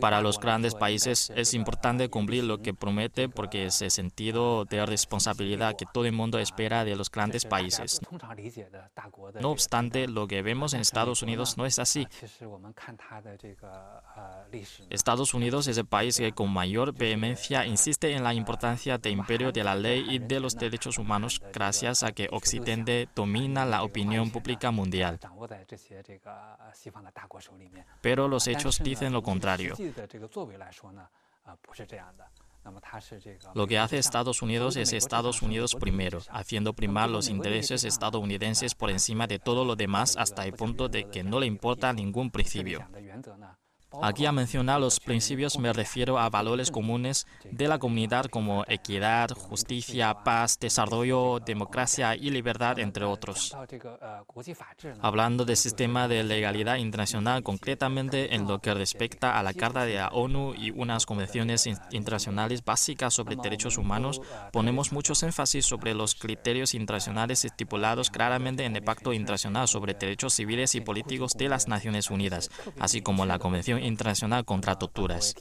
Para 0.00 0.20
los 0.22 0.40
grandes 0.40 0.74
países 0.74 1.30
es 1.36 1.54
importante 1.54 2.08
cumplir 2.08 2.44
lo 2.44 2.58
que 2.58 2.72
promete 2.72 3.28
porque 3.28 3.66
es 3.66 3.82
el 3.82 3.90
sentido 3.90 4.64
de 4.64 4.86
responsabilidad 4.86 5.76
que 5.76 5.86
todo 5.92 6.06
el 6.06 6.12
mundo 6.12 6.38
espera 6.38 6.84
de 6.84 6.96
los 6.96 7.10
grandes 7.10 7.44
países. 7.44 8.00
No 9.40 9.50
obstante, 9.50 10.08
lo 10.08 10.26
que 10.26 10.42
vemos 10.42 10.72
en 10.74 10.80
Estados 10.80 11.22
Unidos 11.22 11.58
no 11.58 11.66
es 11.66 11.78
así. 11.78 12.06
Estados 14.88 15.34
Unidos 15.34 15.66
es 15.66 15.78
el 15.78 15.86
país 15.86 16.16
que 16.16 16.32
con 16.32 16.50
mayor 16.50 16.94
vehemencia 16.94 17.66
insiste 17.66 18.12
en 18.12 18.24
la 18.24 18.34
importancia 18.34 18.98
del 18.98 19.12
imperio 19.12 19.52
de 19.52 19.64
la 19.64 19.74
ley 19.74 20.06
y 20.08 20.18
de 20.18 20.40
los 20.40 20.56
derechos 20.56 20.98
humanos 20.98 21.42
gracias 21.52 22.02
a 22.02 22.12
que 22.12 22.28
Occidente 22.30 23.08
domina 23.14 23.64
la 23.66 23.82
opinión 23.82 24.30
pública 24.30 24.70
mundial. 24.70 25.18
Pero 28.00 28.28
los 28.28 28.46
hechos 28.46 28.78
dicen 28.82 29.12
lo 29.12 29.22
contrario. 29.22 29.74
Lo 33.54 33.66
que 33.66 33.78
hace 33.78 33.98
Estados 33.98 34.42
Unidos 34.42 34.76
es 34.76 34.92
Estados 34.92 35.42
Unidos 35.42 35.74
primero, 35.74 36.20
haciendo 36.30 36.74
primar 36.74 37.08
los 37.08 37.28
intereses 37.28 37.84
estadounidenses 37.84 38.74
por 38.74 38.90
encima 38.90 39.26
de 39.26 39.38
todo 39.38 39.64
lo 39.64 39.76
demás 39.76 40.16
hasta 40.16 40.44
el 40.44 40.52
punto 40.52 40.88
de 40.88 41.08
que 41.08 41.22
no 41.24 41.40
le 41.40 41.46
importa 41.46 41.92
ningún 41.92 42.30
principio. 42.30 42.86
Aquí 44.02 44.24
a 44.24 44.32
mencionar 44.32 44.80
los 44.80 45.00
principios 45.00 45.58
me 45.58 45.72
refiero 45.72 46.18
a 46.18 46.30
valores 46.30 46.70
comunes 46.70 47.26
de 47.50 47.66
la 47.66 47.78
comunidad 47.78 48.26
como 48.26 48.64
equidad, 48.68 49.30
justicia, 49.30 50.22
paz, 50.22 50.58
desarrollo, 50.60 51.40
democracia 51.40 52.14
y 52.14 52.30
libertad, 52.30 52.78
entre 52.78 53.04
otros. 53.04 53.56
Hablando 55.00 55.44
del 55.44 55.56
sistema 55.56 56.06
de 56.06 56.22
legalidad 56.22 56.76
internacional, 56.76 57.42
concretamente 57.42 58.34
en 58.34 58.46
lo 58.46 58.60
que 58.60 58.74
respecta 58.74 59.38
a 59.38 59.42
la 59.42 59.54
Carta 59.54 59.84
de 59.84 59.94
la 59.94 60.08
ONU 60.08 60.54
y 60.54 60.70
unas 60.70 61.04
convenciones 61.04 61.66
internacionales 61.90 62.64
básicas 62.64 63.12
sobre 63.12 63.36
derechos 63.36 63.76
humanos, 63.76 64.20
ponemos 64.52 64.92
muchos 64.92 65.22
énfasis 65.24 65.66
sobre 65.66 65.94
los 65.94 66.14
criterios 66.14 66.74
internacionales 66.74 67.44
estipulados 67.44 68.10
claramente 68.10 68.64
en 68.64 68.76
el 68.76 68.82
Pacto 68.82 69.12
Internacional 69.12 69.66
sobre 69.66 69.94
Derechos 69.94 70.34
Civiles 70.34 70.74
y 70.76 70.80
Políticos 70.80 71.32
de 71.36 71.48
las 71.48 71.66
Naciones 71.66 72.10
Unidas, 72.10 72.50
así 72.78 73.02
como 73.02 73.26
la 73.26 73.38
Convención 73.38 73.79
Internacional 73.80 74.44
contra 74.44 74.76
Torturas. 74.76 75.34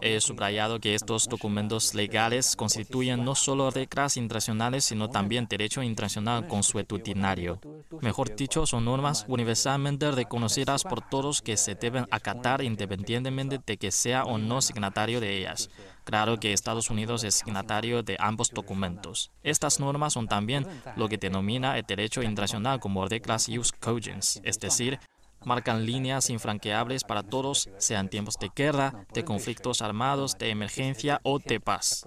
He 0.00 0.20
subrayado 0.20 0.78
que 0.78 0.94
estos 0.94 1.28
documentos 1.28 1.94
legales 1.94 2.54
constituyen 2.54 3.24
no 3.24 3.34
solo 3.34 3.70
reglas 3.70 4.16
internacionales, 4.16 4.84
sino 4.84 5.08
también 5.08 5.46
derecho 5.48 5.82
internacional 5.82 6.46
consuetudinario. 6.46 7.60
Mejor 8.00 8.34
dicho, 8.36 8.66
son 8.66 8.84
normas 8.84 9.24
universalmente 9.28 10.10
reconocidas 10.10 10.84
por 10.84 11.00
todos 11.08 11.42
que 11.42 11.56
se 11.56 11.74
deben 11.74 12.06
acatar 12.10 12.62
independientemente 12.62 13.60
de 13.64 13.76
que 13.76 13.90
sea 13.90 14.24
o 14.24 14.38
no 14.38 14.60
signatario 14.60 15.20
de 15.20 15.38
ellas. 15.38 15.70
Claro 16.04 16.40
que 16.40 16.52
Estados 16.52 16.88
Unidos 16.90 17.24
es 17.24 17.34
signatario 17.34 18.02
de 18.02 18.16
ambos 18.18 18.50
documentos. 18.50 19.30
Estas 19.42 19.78
normas 19.78 20.14
son 20.14 20.26
también 20.26 20.66
lo 20.96 21.08
que 21.08 21.18
denomina 21.18 21.76
el 21.76 21.84
derecho 21.84 22.22
internacional 22.22 22.80
como 22.80 23.06
reglas 23.06 23.46
jus 23.46 23.72
cogens, 23.72 24.40
es 24.42 24.58
decir, 24.58 24.98
marcan 25.44 25.84
líneas 25.84 26.30
infranqueables 26.30 27.04
para 27.04 27.22
todos, 27.22 27.68
sean 27.78 28.08
tiempos 28.08 28.36
de 28.38 28.50
guerra, 28.54 29.06
de 29.12 29.24
conflictos 29.24 29.82
armados, 29.82 30.36
de 30.38 30.50
emergencia 30.50 31.20
o 31.22 31.38
de 31.38 31.60
paz. 31.60 32.04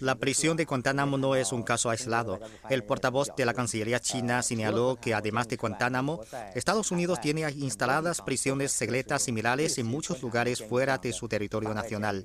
La 0.00 0.14
prisión 0.14 0.56
de 0.56 0.64
Guantánamo 0.64 1.18
no 1.18 1.34
es 1.34 1.52
un 1.52 1.62
caso 1.62 1.90
aislado. 1.90 2.40
El 2.70 2.82
portavoz 2.82 3.28
de 3.36 3.44
la 3.44 3.52
Cancillería 3.52 4.00
china 4.00 4.42
señaló 4.42 4.96
que 4.96 5.12
además 5.12 5.48
de 5.48 5.56
Guantánamo, 5.56 6.22
Estados 6.54 6.90
Unidos 6.90 7.20
tiene 7.20 7.42
instaladas 7.50 8.22
prisiones 8.22 8.72
secretas 8.72 9.22
similares 9.22 9.76
en 9.76 9.86
muchos 9.86 10.22
lugares 10.22 10.64
fuera 10.64 10.96
de 10.96 11.12
su 11.12 11.28
territorio 11.28 11.74
nacional. 11.74 12.24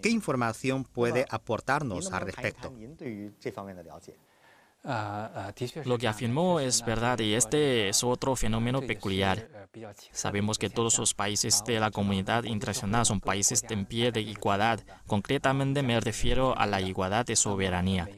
¿Qué 0.00 0.08
información 0.08 0.84
puede 0.84 1.26
aportarnos 1.28 2.12
al 2.12 2.22
respecto? 2.22 2.72
Lo 5.84 5.98
que 5.98 6.08
afirmó 6.08 6.60
es 6.60 6.82
verdad 6.82 7.18
y 7.18 7.34
este 7.34 7.90
es 7.90 8.02
otro 8.02 8.34
fenómeno 8.36 8.80
peculiar. 8.80 9.68
Sabemos 10.12 10.56
que 10.56 10.70
todos 10.70 10.98
los 10.98 11.12
países 11.12 11.62
de 11.66 11.78
la 11.78 11.90
comunidad 11.90 12.44
internacional 12.44 13.04
son 13.04 13.20
países 13.20 13.62
en 13.68 13.84
pie 13.84 14.12
de 14.12 14.22
igualdad. 14.22 14.80
Concretamente 15.06 15.82
me 15.82 16.00
refiero 16.00 16.56
a 16.56 16.66
la 16.66 16.80
igualdad 16.80 17.26
de 17.26 17.36
soberanía. 17.36 18.08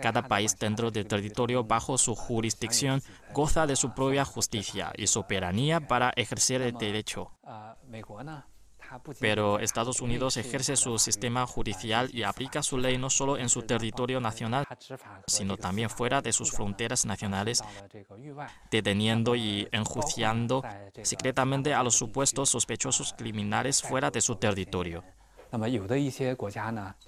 Cada 0.00 0.26
país 0.26 0.56
dentro 0.58 0.90
del 0.90 1.06
territorio 1.06 1.62
bajo 1.62 1.96
su 1.98 2.16
jurisdicción 2.16 3.00
goza 3.32 3.68
de 3.68 3.76
su 3.76 3.94
propia 3.94 4.24
justicia 4.24 4.92
y 4.96 5.06
soberanía 5.06 5.86
para 5.86 6.12
ejercer 6.16 6.62
el 6.62 6.72
derecho. 6.72 7.30
Pero 9.20 9.58
Estados 9.58 10.00
Unidos 10.00 10.36
ejerce 10.36 10.76
su 10.76 10.98
sistema 10.98 11.46
judicial 11.46 12.10
y 12.12 12.22
aplica 12.22 12.62
su 12.62 12.78
ley 12.78 12.98
no 12.98 13.10
solo 13.10 13.36
en 13.36 13.48
su 13.48 13.62
territorio 13.62 14.20
nacional, 14.20 14.66
sino 15.26 15.56
también 15.56 15.90
fuera 15.90 16.20
de 16.22 16.32
sus 16.32 16.50
fronteras 16.52 17.04
nacionales, 17.04 17.62
deteniendo 18.70 19.34
y 19.34 19.68
enjuiciando 19.72 20.62
secretamente 21.02 21.74
a 21.74 21.82
los 21.82 21.94
supuestos 21.94 22.50
sospechosos 22.50 23.14
criminales 23.16 23.82
fuera 23.82 24.10
de 24.10 24.20
su 24.20 24.36
territorio. 24.36 25.04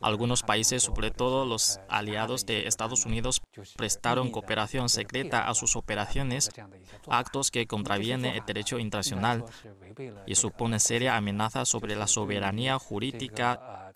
Algunos 0.00 0.42
países, 0.42 0.82
sobre 0.82 1.10
todo 1.10 1.44
los 1.44 1.80
aliados 1.88 2.46
de 2.46 2.66
Estados 2.66 3.04
Unidos, 3.04 3.42
prestaron 3.76 4.30
cooperación 4.30 4.88
secreta 4.88 5.48
a 5.48 5.54
sus 5.54 5.76
operaciones, 5.76 6.50
actos 7.08 7.50
que 7.50 7.66
contravienen 7.66 8.34
el 8.34 8.44
derecho 8.46 8.78
internacional 8.78 9.44
y 10.26 10.34
suponen 10.34 10.80
seria 10.80 11.16
amenaza 11.16 11.64
sobre 11.64 11.96
la 11.96 12.06
soberanía 12.06 12.78
jurídica, 12.78 13.92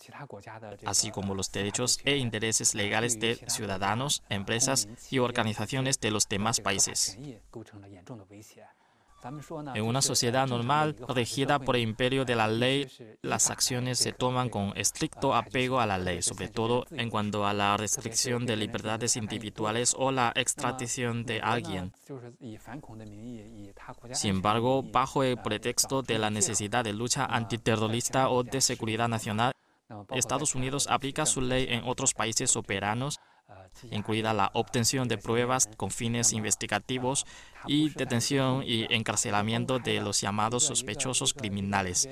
así 0.85 1.11
como 1.11 1.35
los 1.35 1.51
derechos 1.51 1.99
e 2.05 2.17
intereses 2.17 2.75
legales 2.75 3.19
de 3.19 3.37
ciudadanos, 3.49 4.23
empresas 4.29 4.89
y 5.11 5.19
organizaciones 5.19 6.01
de 6.01 6.11
los 6.11 6.29
demás 6.29 6.61
países. 6.61 7.19
En 9.75 9.85
una 9.85 10.03
sociedad 10.03 10.47
normal, 10.47 10.97
regida 11.09 11.59
por 11.59 11.77
el 11.77 11.83
imperio 11.83 12.25
de 12.25 12.37
la 12.37 12.47
ley, 12.47 12.89
las 13.23 13.51
acciones 13.51 13.99
se 13.99 14.13
toman 14.13 14.51
con 14.51 14.77
estricto 14.77 15.35
apego 15.35 15.81
a 15.81 15.87
la 15.87 15.99
ley, 15.99 16.21
sobre 16.21 16.49
todo 16.49 16.85
en 16.91 17.09
cuanto 17.09 17.47
a 17.47 17.55
la 17.55 17.77
restricción 17.77 18.45
de 18.45 18.57
libertades 18.57 19.17
individuales 19.17 19.95
o 19.99 20.13
la 20.13 20.33
extradición 20.35 21.25
de 21.25 21.41
alguien. 21.41 21.93
Sin 24.13 24.31
embargo, 24.31 24.83
bajo 24.83 25.23
el 25.23 25.39
pretexto 25.39 26.03
de 26.03 26.19
la 26.19 26.31
necesidad 26.31 26.85
de 26.85 26.93
lucha 26.93 27.25
antiterrorista 27.25 28.29
o 28.29 28.43
de 28.43 28.61
seguridad 28.61 29.09
nacional, 29.09 29.53
Estados 30.11 30.55
Unidos 30.55 30.87
aplica 30.91 31.25
su 31.25 31.41
ley 31.41 31.67
en 31.71 31.85
otros 31.85 32.15
países 32.15 32.51
soberanos 32.51 33.21
incluida 33.91 34.33
la 34.33 34.51
obtención 34.55 35.09
de 35.09 35.19
pruebas 35.19 35.69
con 35.77 35.91
fines 35.91 36.33
investigativos 36.33 37.27
y 37.67 37.91
detención 37.91 38.63
y 38.65 38.87
encarcelamiento 38.93 39.79
de 39.79 40.01
los 40.01 40.21
llamados 40.21 40.65
sospechosos 40.65 41.35
criminales. 41.35 42.09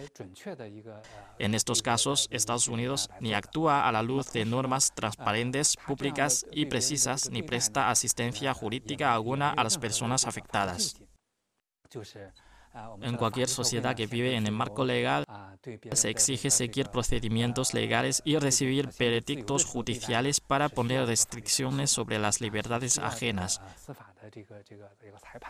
En 1.39 1.55
estos 1.55 1.83
casos, 1.83 2.29
Estados 2.31 2.69
Unidos 2.69 3.11
ni 3.21 3.35
actúa 3.35 3.89
a 3.89 3.93
la 3.93 4.03
luz 4.03 4.33
de 4.33 4.45
normas 4.45 4.93
transparentes, 4.95 5.77
públicas 5.77 6.47
y 6.53 6.67
precisas, 6.67 7.31
ni 7.31 7.43
presta 7.43 7.91
asistencia 7.91 8.55
jurídica 8.55 9.13
alguna 9.13 9.51
a 9.51 9.65
las 9.65 9.79
personas 9.79 10.27
afectadas. 10.27 10.97
En 13.03 13.17
cualquier 13.17 13.49
sociedad 13.49 13.95
que 13.95 14.07
vive 14.07 14.37
en 14.37 14.47
el 14.47 14.53
marco 14.53 14.85
legal, 14.85 15.25
se 15.93 16.11
exige 16.11 16.51
seguir 16.51 16.89
procedimientos 16.89 17.75
legales 17.75 18.23
y 18.25 18.39
recibir 18.39 18.89
veredictos 18.99 19.65
judiciales 19.65 20.41
para 20.41 20.69
poner 20.69 21.07
restricciones 21.07 21.91
sobre 21.91 22.19
las 22.19 22.41
libertades 22.41 22.99
ajenas. 22.99 23.61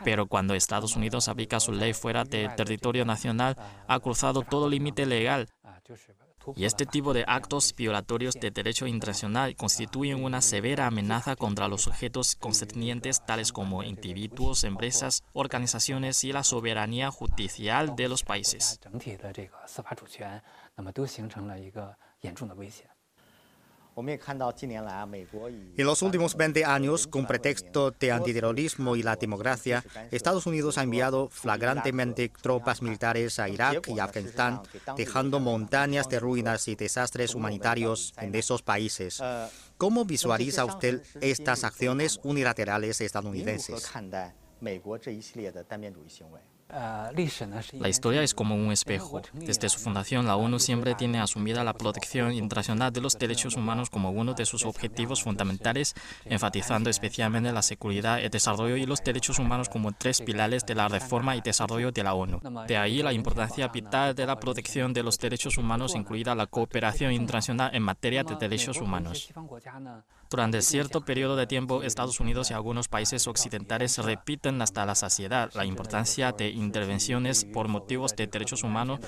Pero 0.04 0.26
cuando 0.26 0.54
Estados 0.54 0.96
Unidos 0.96 1.28
aplica 1.28 1.60
su 1.60 1.72
ley 1.72 1.92
fuera 1.92 2.24
del 2.24 2.54
territorio 2.56 3.04
nacional, 3.04 3.56
ha 3.86 4.00
cruzado 4.00 4.42
todo 4.42 4.68
límite 4.68 5.06
legal 5.06 5.48
y 6.56 6.64
este 6.64 6.86
tipo 6.86 7.12
de 7.12 7.24
actos 7.26 7.74
violatorios 7.76 8.34
de 8.34 8.50
derecho 8.50 8.86
internacional 8.86 9.54
constituyen 9.56 10.22
una 10.22 10.40
severa 10.40 10.86
amenaza 10.86 11.36
contra 11.36 11.68
los 11.68 11.82
sujetos 11.82 12.36
concernientes 12.36 13.24
tales 13.24 13.52
como 13.52 13.82
individuos, 13.82 14.64
empresas, 14.64 15.24
organizaciones 15.32 16.24
y 16.24 16.32
la 16.32 16.44
soberanía 16.44 17.10
judicial 17.10 17.96
de 17.96 18.08
los 18.08 18.22
países. 18.22 18.80
En 25.76 25.86
los 25.86 26.02
últimos 26.02 26.36
20 26.36 26.64
años, 26.64 27.06
con 27.06 27.26
pretexto 27.26 27.90
de 27.90 28.12
antiterrorismo 28.12 28.96
y 28.96 29.02
la 29.02 29.16
democracia, 29.16 29.84
Estados 30.10 30.46
Unidos 30.46 30.78
ha 30.78 30.82
enviado 30.82 31.28
flagrantemente 31.28 32.30
tropas 32.40 32.82
militares 32.82 33.38
a 33.38 33.48
Irak 33.48 33.88
y 33.88 33.98
Afganistán, 33.98 34.62
dejando 34.96 35.40
montañas 35.40 36.08
de 36.08 36.20
ruinas 36.20 36.68
y 36.68 36.74
desastres 36.74 37.34
humanitarios 37.34 38.14
en 38.18 38.34
esos 38.34 38.62
países. 38.62 39.22
¿Cómo 39.76 40.04
visualiza 40.04 40.64
usted 40.64 41.02
estas 41.20 41.64
acciones 41.64 42.20
unilaterales 42.22 43.00
estadounidenses? 43.00 43.90
La 46.72 47.88
historia 47.88 48.22
es 48.22 48.32
como 48.34 48.54
un 48.54 48.72
espejo. 48.72 49.20
Desde 49.34 49.68
su 49.68 49.78
fundación, 49.78 50.26
la 50.26 50.36
ONU 50.36 50.58
siempre 50.58 50.94
tiene 50.94 51.20
asumida 51.20 51.64
la 51.64 51.74
protección 51.74 52.32
internacional 52.32 52.92
de 52.92 53.02
los 53.02 53.18
derechos 53.18 53.56
humanos 53.56 53.90
como 53.90 54.10
uno 54.10 54.32
de 54.32 54.46
sus 54.46 54.64
objetivos 54.64 55.22
fundamentales, 55.22 55.94
enfatizando 56.24 56.88
especialmente 56.88 57.52
la 57.52 57.60
seguridad, 57.60 58.20
el 58.20 58.30
desarrollo 58.30 58.76
y 58.76 58.86
los 58.86 59.04
derechos 59.04 59.38
humanos 59.38 59.68
como 59.68 59.92
tres 59.92 60.22
pilares 60.22 60.64
de 60.64 60.74
la 60.74 60.88
reforma 60.88 61.36
y 61.36 61.42
desarrollo 61.42 61.92
de 61.92 62.02
la 62.02 62.14
ONU. 62.14 62.40
De 62.66 62.76
ahí 62.78 63.02
la 63.02 63.12
importancia 63.12 63.68
vital 63.68 64.14
de 64.14 64.26
la 64.26 64.40
protección 64.40 64.94
de 64.94 65.02
los 65.02 65.18
derechos 65.18 65.58
humanos, 65.58 65.94
incluida 65.94 66.34
la 66.34 66.46
cooperación 66.46 67.12
internacional 67.12 67.70
en 67.74 67.82
materia 67.82 68.24
de 68.24 68.36
derechos 68.36 68.78
humanos. 68.78 69.32
Durante 70.32 70.62
cierto 70.62 71.02
periodo 71.02 71.36
de 71.36 71.46
tiempo, 71.46 71.82
Estados 71.82 72.18
Unidos 72.18 72.50
y 72.50 72.54
algunos 72.54 72.88
países 72.88 73.26
occidentales 73.26 73.98
repiten 73.98 74.62
hasta 74.62 74.86
la 74.86 74.94
saciedad 74.94 75.50
la 75.52 75.66
importancia 75.66 76.32
de 76.32 76.48
intervenciones 76.48 77.44
por 77.44 77.68
motivos 77.68 78.16
de 78.16 78.28
derechos 78.28 78.62
humanos 78.62 79.00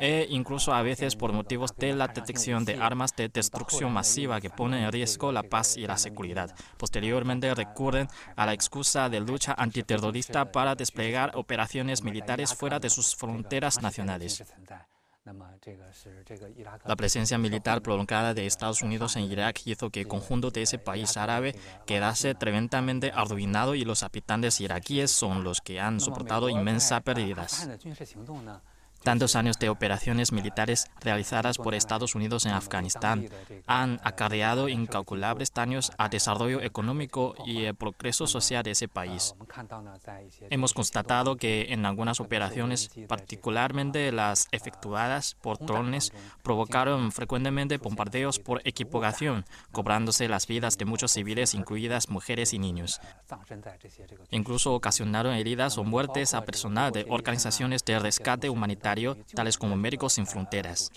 e 0.00 0.26
incluso 0.28 0.74
a 0.74 0.82
veces 0.82 1.14
por 1.14 1.32
motivos 1.32 1.72
de 1.76 1.94
la 1.94 2.08
detección 2.08 2.64
de 2.64 2.82
armas 2.82 3.14
de 3.14 3.28
destrucción 3.28 3.92
masiva 3.92 4.40
que 4.40 4.50
ponen 4.50 4.82
en 4.82 4.90
riesgo 4.90 5.30
la 5.30 5.44
paz 5.44 5.76
y 5.76 5.86
la 5.86 5.96
seguridad. 5.96 6.52
Posteriormente 6.78 7.54
recurren 7.54 8.08
a 8.34 8.44
la 8.44 8.52
excusa 8.52 9.08
de 9.08 9.20
lucha 9.20 9.54
antiterrorista 9.56 10.50
para 10.50 10.74
desplegar 10.74 11.30
operaciones 11.36 12.02
militares 12.02 12.56
fuera 12.56 12.80
de 12.80 12.90
sus 12.90 13.14
fronteras 13.14 13.80
nacionales. 13.80 14.42
La 16.84 16.96
presencia 16.96 17.38
militar 17.38 17.80
prolongada 17.80 18.34
de 18.34 18.46
Estados 18.46 18.82
Unidos 18.82 19.14
en 19.14 19.24
Irak 19.24 19.60
hizo 19.66 19.90
que 19.90 20.00
el 20.00 20.08
conjunto 20.08 20.50
de 20.50 20.62
ese 20.62 20.78
país 20.78 21.16
árabe 21.16 21.54
quedase 21.86 22.34
tremendamente 22.34 23.12
arruinado 23.14 23.76
y 23.76 23.84
los 23.84 24.02
habitantes 24.02 24.60
iraquíes 24.60 25.12
son 25.12 25.44
los 25.44 25.60
que 25.60 25.78
han 25.80 26.00
soportado 26.00 26.48
inmensas 26.48 27.02
pérdidas. 27.02 27.68
Tantos 29.02 29.34
años 29.34 29.58
de 29.58 29.68
operaciones 29.68 30.30
militares 30.30 30.86
realizadas 31.00 31.58
por 31.58 31.74
Estados 31.74 32.14
Unidos 32.14 32.46
en 32.46 32.52
Afganistán 32.52 33.28
han 33.66 34.00
acarreado 34.04 34.68
incalculables 34.68 35.52
daños 35.52 35.90
al 35.98 36.10
desarrollo 36.10 36.62
económico 36.62 37.34
y 37.44 37.64
el 37.64 37.74
progreso 37.74 38.28
social 38.28 38.62
de 38.62 38.70
ese 38.72 38.86
país. 38.86 39.34
Hemos 40.50 40.72
constatado 40.72 41.36
que 41.36 41.72
en 41.72 41.84
algunas 41.84 42.20
operaciones, 42.20 42.90
particularmente 43.08 44.12
las 44.12 44.46
efectuadas 44.52 45.34
por 45.42 45.58
drones, 45.58 46.12
provocaron 46.42 47.10
frecuentemente 47.10 47.78
bombardeos 47.78 48.38
por 48.38 48.60
equivocación, 48.64 49.44
cobrándose 49.72 50.28
las 50.28 50.46
vidas 50.46 50.78
de 50.78 50.84
muchos 50.84 51.10
civiles, 51.10 51.54
incluidas 51.54 52.08
mujeres 52.08 52.52
y 52.52 52.60
niños. 52.60 53.00
Incluso 54.30 54.74
ocasionaron 54.74 55.34
heridas 55.34 55.76
o 55.76 55.82
muertes 55.82 56.34
a 56.34 56.44
personal 56.44 56.92
de 56.92 57.04
organizaciones 57.08 57.84
de 57.84 57.98
rescate 57.98 58.48
humanitario 58.48 58.91
tales 59.34 59.58
como 59.58 59.76
Médicos 59.76 60.14
Sin 60.14 60.26
Fronteras. 60.26 60.90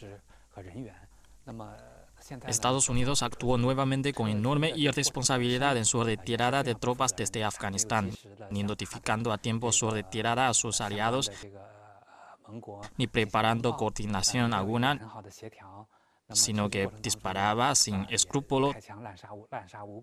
Estados 2.47 2.89
Unidos 2.89 3.21
actuó 3.21 3.57
nuevamente 3.57 4.13
con 4.13 4.29
enorme 4.29 4.73
irresponsabilidad 4.75 5.77
en 5.77 5.85
su 5.85 6.03
retirada 6.03 6.63
de 6.63 6.73
tropas 6.75 7.15
desde 7.15 7.43
Afganistán, 7.43 8.11
ni 8.49 8.63
notificando 8.63 9.31
a 9.31 9.37
tiempo 9.37 9.71
su 9.71 9.89
retirada 9.91 10.47
a 10.47 10.53
sus 10.53 10.81
aliados, 10.81 11.31
ni 12.97 13.07
preparando 13.07 13.75
coordinación 13.75 14.53
alguna, 14.53 14.99
sino 16.31 16.69
que 16.69 16.89
disparaba 17.01 17.75
sin 17.75 18.07
escrúpulo 18.09 18.73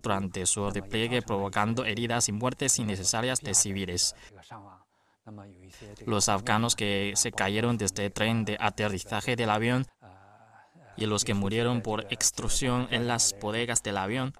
durante 0.01 0.45
su 0.45 0.71
despliegue, 0.71 1.21
provocando 1.21 1.83
heridas 1.83 2.29
y 2.29 2.31
muertes 2.31 2.79
innecesarias 2.79 3.41
de 3.41 3.53
civiles. 3.53 4.15
Los 6.05 6.29
afganos 6.29 6.75
que 6.75 7.13
se 7.15 7.31
cayeron 7.31 7.77
desde 7.77 8.05
el 8.05 8.13
tren 8.13 8.45
de 8.45 8.57
aterrizaje 8.59 9.35
del 9.35 9.49
avión 9.49 9.85
y 10.97 11.05
los 11.05 11.23
que 11.23 11.33
murieron 11.33 11.81
por 11.81 12.05
extrusión 12.11 12.87
en 12.91 13.07
las 13.07 13.35
bodegas 13.39 13.81
del 13.83 13.97
avión. 13.97 14.33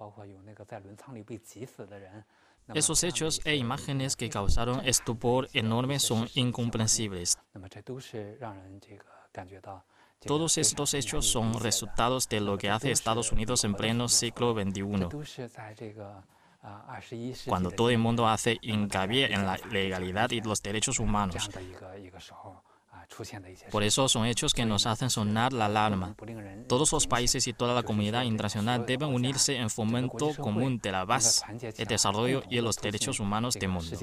Esos 2.72 3.04
hechos 3.04 3.40
e 3.44 3.56
imágenes 3.56 4.16
que 4.16 4.30
causaron 4.30 4.86
estupor 4.86 5.48
enorme 5.52 5.98
son 5.98 6.28
incomprensibles. 6.34 7.38
Todos 10.26 10.58
estos 10.58 10.94
hechos 10.94 11.26
son 11.26 11.60
resultados 11.60 12.28
de 12.28 12.40
lo 12.40 12.56
que 12.56 12.70
hace 12.70 12.90
Estados 12.90 13.32
Unidos 13.32 13.64
en 13.64 13.74
pleno 13.74 14.08
siglo 14.08 14.54
XXI 14.54 15.08
cuando 17.46 17.70
todo 17.70 17.90
el 17.90 17.98
mundo 17.98 18.26
hace 18.26 18.58
hincapié 18.62 19.32
en 19.32 19.46
la 19.46 19.56
legalidad 19.70 20.30
y 20.30 20.40
los 20.40 20.62
derechos 20.62 20.98
humanos. 20.98 21.50
Por 23.70 23.82
eso 23.82 24.08
son 24.08 24.26
hechos 24.26 24.54
que 24.54 24.64
nos 24.64 24.86
hacen 24.86 25.10
sonar 25.10 25.52
la 25.52 25.66
alarma. 25.66 26.16
Todos 26.68 26.92
los 26.92 27.06
países 27.06 27.46
y 27.46 27.52
toda 27.52 27.74
la 27.74 27.82
comunidad 27.82 28.22
internacional 28.22 28.86
deben 28.86 29.14
unirse 29.14 29.56
en 29.56 29.70
fomento 29.70 30.30
común 30.36 30.78
de 30.82 30.92
la 30.92 31.06
paz, 31.06 31.42
el 31.76 31.86
desarrollo 31.86 32.42
y 32.48 32.60
los 32.60 32.76
derechos 32.76 33.20
humanos 33.20 33.54
del 33.54 33.68
mundo 33.68 33.96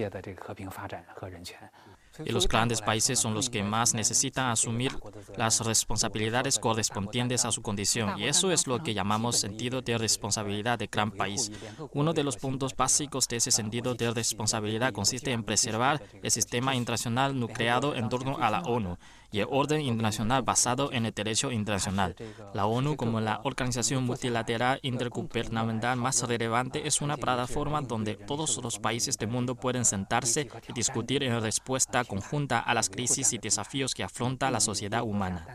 y 2.26 2.32
los 2.32 2.48
grandes 2.48 2.82
países 2.82 3.20
son 3.20 3.34
los 3.34 3.50
que 3.50 3.64
más 3.64 3.94
necesitan 3.94 4.50
asumir 4.50 4.92
las 5.38 5.62
responsabilidades 5.62 6.60
correspondientes 6.60 7.46
a 7.46 7.52
su 7.52 7.62
condición. 7.62 8.18
Y 8.18 8.26
eso 8.26 8.52
es 8.52 8.68
lo 8.68 8.82
que 8.84 8.94
llamamos 8.94 9.38
sentido 9.38 9.82
de 9.82 9.98
responsabilidad 9.98 10.80
de 10.80 10.88
gran 10.88 11.12
país. 11.12 11.52
Uno 11.94 12.14
de 12.14 12.24
los 12.24 12.38
puntos 12.38 12.76
básicos 12.76 13.28
de 13.28 13.38
ese 13.38 13.52
sentido 13.52 13.96
de 13.96 14.12
responsabilidad 14.12 14.94
consiste 14.94 15.32
en 15.32 15.44
preservar 15.44 16.02
el 16.22 16.32
sistema 16.32 16.76
internacional 16.76 17.40
nucleado 17.40 17.96
en 17.96 18.10
torno 18.10 18.38
a 18.40 18.50
la 18.50 18.62
ONU 18.62 18.98
y 19.32 19.40
el 19.40 19.48
orden 19.50 19.82
internacional 19.82 20.42
basado 20.42 20.92
en 20.92 21.06
el 21.06 21.14
derecho 21.14 21.52
internacional. 21.52 22.16
La 22.54 22.66
ONU, 22.66 22.98
como 22.98 23.22
la 23.22 23.42
organización 23.44 24.04
multilateral 24.04 24.80
intergubernamental 24.84 25.98
más 25.98 26.22
relevante, 26.28 26.88
es 26.88 27.02
una 27.02 27.18
plataforma 27.18 27.82
donde 27.82 28.16
todos 28.16 28.62
los 28.62 28.80
países 28.80 29.18
del 29.18 29.30
mundo 29.30 29.56
pueden 29.56 29.86
sentarse 29.86 30.50
y 30.68 30.74
discutir 30.74 31.24
en 31.24 31.42
respuesta 31.42 32.04
conjunta 32.04 32.60
a 32.60 32.74
las 32.74 32.90
crisis 32.90 33.34
y 33.34 33.38
desafíos 33.38 33.94
que 33.94 34.04
afronta 34.04 34.52
la 34.52 34.60
sociedad 34.60 35.04
humana. 35.04 35.48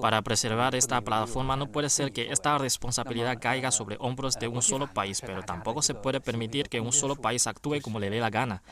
Para 0.00 0.22
preservar 0.22 0.74
esta 0.74 1.00
plataforma 1.00 1.56
no 1.56 1.66
puede 1.66 1.88
ser 1.88 2.12
que 2.12 2.30
esta 2.30 2.58
responsabilidad 2.58 3.38
caiga 3.40 3.70
sobre 3.70 3.96
hombros 3.98 4.38
de 4.38 4.48
un 4.48 4.62
solo 4.62 4.92
país, 4.92 5.20
pero 5.20 5.42
tampoco 5.42 5.82
se 5.82 5.94
puede 5.94 6.20
permitir 6.20 6.68
que 6.68 6.80
un 6.80 6.92
solo 6.92 7.16
país 7.16 7.46
actúe 7.46 7.80
como 7.82 7.98
le 7.98 8.10
dé 8.10 8.20
la 8.20 8.30
gana. 8.30 8.62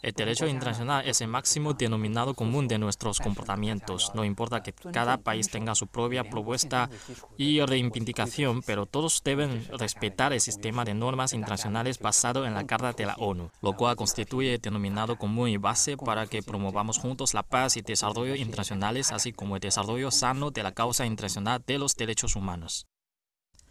El 0.00 0.12
derecho 0.12 0.46
internacional 0.46 1.08
es 1.08 1.20
el 1.20 1.28
máximo 1.28 1.74
denominado 1.74 2.34
común 2.34 2.68
de 2.68 2.78
nuestros 2.78 3.18
comportamientos. 3.18 4.12
No 4.14 4.24
importa 4.24 4.62
que 4.62 4.72
cada 4.72 5.18
país 5.18 5.50
tenga 5.50 5.74
su 5.74 5.88
propia 5.88 6.22
propuesta 6.22 6.88
y 7.36 7.60
reivindicación, 7.60 8.62
pero 8.62 8.86
todos 8.86 9.20
deben 9.24 9.66
respetar 9.72 10.32
el 10.32 10.40
sistema 10.40 10.84
de 10.84 10.94
normas 10.94 11.32
internacionales 11.32 11.98
basado 11.98 12.46
en 12.46 12.54
la 12.54 12.64
Carta 12.64 12.92
de 12.92 13.06
la 13.06 13.16
ONU, 13.16 13.50
lo 13.60 13.72
cual 13.72 13.96
constituye 13.96 14.54
el 14.54 14.60
denominado 14.60 15.16
común 15.16 15.48
y 15.48 15.56
base 15.56 15.96
para 15.96 16.26
que 16.26 16.44
promovamos 16.44 16.98
juntos 16.98 17.34
la 17.34 17.42
paz 17.42 17.76
y 17.76 17.82
desarrollo 17.82 18.36
internacionales, 18.36 19.10
así 19.10 19.32
como 19.32 19.56
el 19.56 19.60
desarrollo 19.60 20.12
sano 20.12 20.52
de 20.52 20.62
la 20.62 20.72
causa 20.72 21.06
internacional 21.06 21.62
de 21.66 21.78
los 21.78 21.96
derechos 21.96 22.36
humanos. 22.36 22.86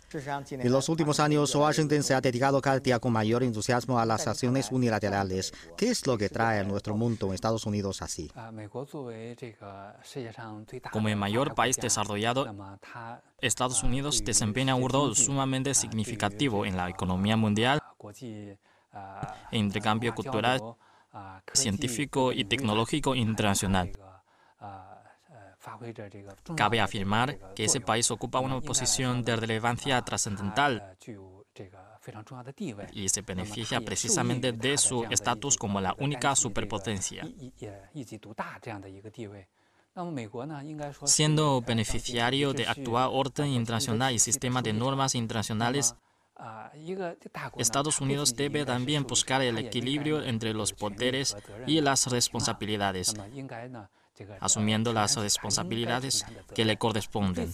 En 0.09 0.71
los 0.71 0.87
últimos 0.87 1.19
años, 1.19 1.53
Washington 1.53 2.01
se 2.01 2.13
ha 2.13 2.21
dedicado 2.21 2.61
cada 2.61 2.79
día 2.79 2.97
con 2.97 3.11
mayor 3.11 3.43
entusiasmo 3.43 3.99
a 3.99 4.05
las 4.05 4.25
acciones 4.25 4.71
unilaterales. 4.71 5.51
¿Qué 5.75 5.89
es 5.89 6.07
lo 6.07 6.17
que 6.17 6.29
trae 6.29 6.59
a 6.59 6.63
nuestro 6.63 6.95
mundo 6.95 7.27
en 7.27 7.33
Estados 7.33 7.65
Unidos 7.65 8.01
así? 8.01 8.31
Como 10.91 11.09
el 11.09 11.15
mayor 11.17 11.55
país 11.55 11.75
desarrollado, 11.75 12.47
Estados 13.41 13.83
Unidos 13.83 14.23
desempeña 14.23 14.75
un 14.75 14.89
rol 14.89 15.15
sumamente 15.15 15.73
significativo 15.73 16.65
en 16.65 16.77
la 16.77 16.89
economía 16.89 17.35
mundial 17.35 17.81
e 19.51 19.57
intercambio 19.57 20.15
cultural, 20.15 20.61
científico 21.53 22.31
y 22.31 22.45
tecnológico 22.45 23.13
internacional. 23.13 23.91
Cabe 26.55 26.79
afirmar 26.79 27.53
que 27.53 27.65
ese 27.65 27.81
país 27.81 28.09
ocupa 28.11 28.39
una 28.39 28.61
posición 28.61 29.23
de 29.23 29.35
relevancia 29.35 30.01
trascendental 30.01 30.97
y 32.93 33.09
se 33.09 33.21
beneficia 33.21 33.81
precisamente 33.81 34.51
de 34.51 34.77
su 34.77 35.03
estatus 35.05 35.57
como 35.57 35.81
la 35.81 35.95
única 35.99 36.35
superpotencia. 36.35 37.27
Siendo 41.05 41.61
beneficiario 41.61 42.53
de 42.53 42.67
actual 42.67 43.09
orden 43.11 43.47
internacional 43.47 44.13
y 44.13 44.19
sistema 44.19 44.61
de 44.61 44.73
normas 44.73 45.15
internacionales, 45.15 45.95
Estados 47.57 47.99
Unidos 47.99 48.35
debe 48.35 48.63
también 48.63 49.03
buscar 49.03 49.41
el 49.41 49.57
equilibrio 49.57 50.21
entre 50.21 50.53
los 50.53 50.71
poderes 50.71 51.35
y 51.65 51.81
las 51.81 52.05
responsabilidades 52.07 53.15
asumiendo 54.39 54.93
las 54.93 55.15
responsabilidades 55.15 56.25
que 56.53 56.65
le 56.65 56.77
corresponden. 56.77 57.53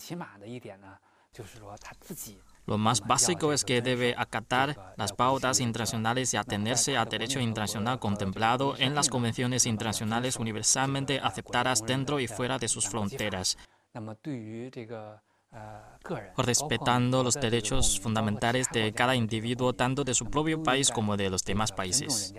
Lo 2.65 2.77
más 2.77 3.01
básico 3.01 3.51
es 3.51 3.65
que 3.65 3.81
debe 3.81 4.15
acatar 4.17 4.93
las 4.95 5.11
pautas 5.11 5.59
internacionales 5.59 6.33
y 6.33 6.37
atenerse 6.37 6.95
al 6.95 7.09
derecho 7.09 7.39
internacional 7.39 7.99
contemplado 7.99 8.75
en 8.77 8.95
las 8.95 9.09
convenciones 9.09 9.65
internacionales 9.65 10.37
universalmente 10.37 11.19
aceptadas 11.19 11.85
dentro 11.85 12.19
y 12.19 12.27
fuera 12.27 12.59
de 12.59 12.69
sus 12.69 12.87
fronteras, 12.87 13.57
respetando 16.37 17.23
los 17.23 17.35
derechos 17.35 17.99
fundamentales 17.99 18.69
de 18.71 18.93
cada 18.93 19.15
individuo, 19.15 19.73
tanto 19.73 20.03
de 20.05 20.13
su 20.13 20.25
propio 20.25 20.63
país 20.63 20.89
como 20.89 21.17
de 21.17 21.29
los 21.29 21.43
demás 21.43 21.73
países. 21.73 22.33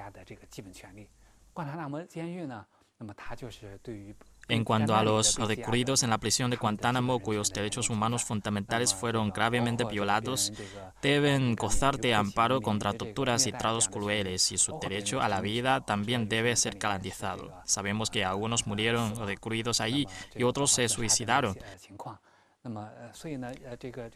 En 4.48 4.64
cuanto 4.64 4.94
a 4.94 5.02
los 5.02 5.36
recluidos 5.38 6.02
en 6.02 6.10
la 6.10 6.18
prisión 6.18 6.50
de 6.50 6.56
Guantánamo 6.56 7.18
cuyos 7.20 7.50
derechos 7.50 7.88
humanos 7.88 8.24
fundamentales 8.24 8.94
fueron 8.94 9.30
gravemente 9.30 9.84
violados, 9.84 10.52
deben 11.00 11.56
gozar 11.56 11.98
de 11.98 12.14
amparo 12.14 12.60
contra 12.60 12.92
torturas 12.92 13.46
y 13.46 13.52
tratos 13.52 13.88
crueles 13.88 14.52
y 14.52 14.58
su 14.58 14.78
derecho 14.80 15.22
a 15.22 15.28
la 15.28 15.40
vida 15.40 15.80
también 15.80 16.28
debe 16.28 16.54
ser 16.56 16.76
garantizado. 16.78 17.52
Sabemos 17.64 18.10
que 18.10 18.24
algunos 18.24 18.66
murieron 18.66 19.14
recluidos 19.26 19.80
allí 19.80 20.06
y 20.36 20.42
otros 20.42 20.72
se 20.72 20.88
suicidaron. 20.88 21.56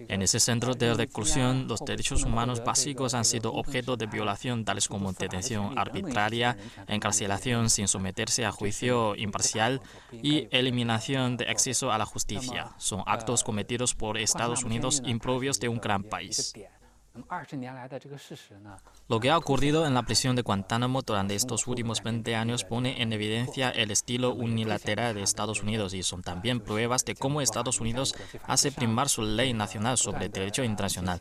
En 0.09 0.23
ese 0.23 0.41
centro 0.41 0.75
de 0.75 0.95
reclusión, 0.95 1.69
los 1.69 1.81
derechos 1.81 2.25
humanos 2.25 2.65
básicos 2.65 3.13
han 3.13 3.27
sido 3.27 3.53
objeto 3.53 3.97
de 3.97 4.07
violación, 4.07 4.65
tales 4.65 4.89
como 4.89 5.13
detención 5.13 5.79
arbitraria, 5.79 6.57
encarcelación 6.87 7.69
sin 7.69 7.89
someterse 7.89 8.47
a 8.47 8.53
juicio 8.53 9.15
imparcial 9.17 9.83
y 10.13 10.49
eliminación 10.51 11.37
de 11.37 11.51
acceso 11.51 11.93
a 11.93 11.99
la 11.99 12.07
justicia. 12.07 12.73
Son 12.79 13.03
actos 13.07 13.45
cometidos 13.45 13.95
por 13.95 14.17
Estados 14.17 14.65
Unidos 14.65 15.03
impropios 15.05 15.61
de 15.61 15.69
un 15.69 15.79
gran 15.79 16.03
país. 16.03 16.55
Lo 19.09 19.21
que 19.21 19.31
ha 19.31 19.39
ocurrido 19.39 19.87
en 19.87 19.95
la 19.95 20.03
prisión 20.03 20.37
de 20.37 20.43
Guantánamo 20.43 21.03
durante 21.03 21.35
estos 21.35 21.67
últimos 21.67 22.03
20 22.03 22.35
años 22.37 22.65
pone 22.65 23.03
en 23.03 23.13
evidencia 23.13 23.71
el 23.71 23.91
estilo 23.91 24.35
unilateral 24.35 25.15
de 25.15 25.23
Estados 25.23 25.63
Unidos 25.63 25.95
y 25.95 26.03
son 26.03 26.23
también 26.23 26.61
pruebas 26.61 27.05
de 27.05 27.15
cómo 27.15 27.41
Estados 27.41 27.81
Unidos 27.81 28.15
hace 28.45 28.73
primar 28.73 29.09
su 29.09 29.23
ley 29.23 29.53
nacional 29.55 29.99
sobre 29.99 30.27
el 30.27 30.33
derecho 30.33 30.65
internacional, 30.65 31.21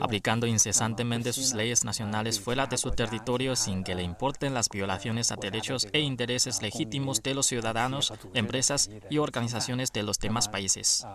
aplicando 0.00 0.46
incesantemente 0.46 1.32
sus 1.32 1.54
leyes 1.54 1.84
nacionales 1.84 2.40
fuera 2.40 2.66
de 2.66 2.78
su 2.78 2.90
territorio 2.90 3.56
sin 3.56 3.84
que 3.84 3.94
le 3.94 4.02
importen 4.02 4.54
las 4.54 4.68
violaciones 4.68 5.32
a 5.32 5.36
derechos 5.36 5.88
e 5.92 6.00
intereses 6.00 6.62
legítimos 6.62 7.22
de 7.22 7.34
los 7.34 7.46
ciudadanos, 7.46 8.12
empresas 8.34 8.90
y 9.10 9.18
organizaciones 9.18 9.92
de 9.92 10.02
los 10.02 10.18
demás 10.18 10.48
países. 10.48 11.06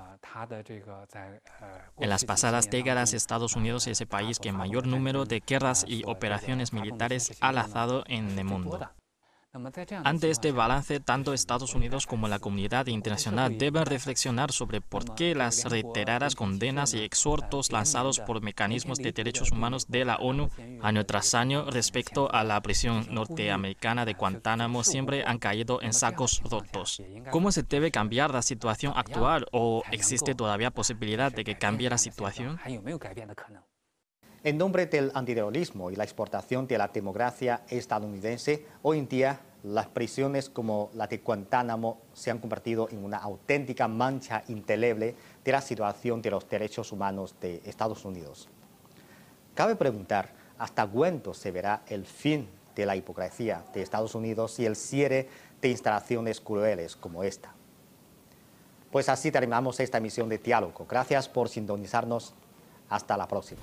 En 1.97 2.09
las 2.09 2.25
pasadas 2.25 2.69
décadas, 2.69 3.13
Estados 3.25 3.55
Unidos 3.55 3.87
es 3.87 4.01
el 4.01 4.07
país 4.07 4.37
que 4.37 4.51
mayor 4.51 4.85
número 4.85 5.25
de 5.25 5.41
guerras 5.43 5.83
y 5.87 6.03
operaciones 6.05 6.73
militares 6.73 7.35
ha 7.41 7.51
lanzado 7.51 8.03
en 8.05 8.37
el 8.37 8.45
mundo. 8.45 8.87
Ante 10.03 10.31
este 10.31 10.51
balance, 10.51 10.99
tanto 10.99 11.33
Estados 11.33 11.75
Unidos 11.75 12.07
como 12.07 12.27
la 12.27 12.39
comunidad 12.39 12.87
internacional 12.87 13.57
deben 13.57 13.85
reflexionar 13.85 14.51
sobre 14.51 14.81
por 14.81 15.15
qué 15.15 15.33
las 15.33 15.63
reiteradas 15.63 16.35
condenas 16.35 16.93
y 16.93 16.99
exhortos 16.99 17.71
lanzados 17.71 18.19
por 18.19 18.41
mecanismos 18.41 18.97
de 18.97 19.13
derechos 19.13 19.51
humanos 19.51 19.87
de 19.87 20.03
la 20.03 20.17
ONU 20.17 20.49
año 20.81 21.05
tras 21.05 21.33
año 21.33 21.69
respecto 21.71 22.29
a 22.33 22.43
la 22.43 22.61
prisión 22.61 23.07
norteamericana 23.11 24.03
de 24.03 24.13
Guantánamo 24.13 24.83
siempre 24.83 25.23
han 25.25 25.39
caído 25.39 25.81
en 25.81 25.93
sacos 25.93 26.41
rotos. 26.43 27.01
¿Cómo 27.31 27.51
se 27.51 27.63
debe 27.63 27.91
cambiar 27.91 28.33
la 28.33 28.41
situación 28.41 28.93
actual 28.95 29.45
o 29.51 29.83
existe 29.91 30.35
todavía 30.35 30.71
posibilidad 30.71 31.31
de 31.31 31.45
que 31.45 31.57
cambie 31.57 31.89
la 31.89 31.97
situación? 31.97 32.59
En 34.45 34.59
nombre 34.59 34.85
del 34.85 35.09
antiterrorismo 35.15 35.89
y 35.89 35.95
la 35.95 36.03
exportación 36.03 36.67
de 36.67 36.77
la 36.77 36.89
democracia 36.89 37.63
estadounidense, 37.67 38.63
hoy 38.83 38.99
en 38.99 39.07
día 39.07 39.39
las 39.63 39.87
prisiones 39.87 40.51
como 40.51 40.91
la 40.93 41.07
de 41.07 41.17
Guantánamo 41.17 41.97
se 42.13 42.29
han 42.29 42.37
convertido 42.37 42.87
en 42.91 43.03
una 43.03 43.17
auténtica 43.17 43.87
mancha 43.87 44.43
indeleble 44.47 45.15
de 45.43 45.51
la 45.51 45.61
situación 45.61 46.21
de 46.21 46.29
los 46.29 46.47
derechos 46.47 46.91
humanos 46.91 47.33
de 47.41 47.59
Estados 47.65 48.05
Unidos. 48.05 48.47
Cabe 49.55 49.75
preguntar 49.75 50.29
hasta 50.59 50.85
cuándo 50.85 51.33
se 51.33 51.49
verá 51.49 51.81
el 51.87 52.05
fin 52.05 52.47
de 52.75 52.85
la 52.85 52.95
hipocresía 52.95 53.65
de 53.73 53.81
Estados 53.81 54.13
Unidos 54.13 54.59
y 54.59 54.67
el 54.67 54.75
cierre 54.75 55.27
de 55.59 55.69
instalaciones 55.69 56.39
crueles 56.39 56.95
como 56.95 57.23
esta. 57.23 57.51
Pues 58.91 59.09
así 59.09 59.31
terminamos 59.31 59.79
esta 59.79 59.97
emisión 59.97 60.29
de 60.29 60.37
Diálogo. 60.37 60.85
Gracias 60.87 61.27
por 61.27 61.49
sintonizarnos. 61.49 62.35
Hasta 62.89 63.17
la 63.17 63.27
próxima. 63.27 63.61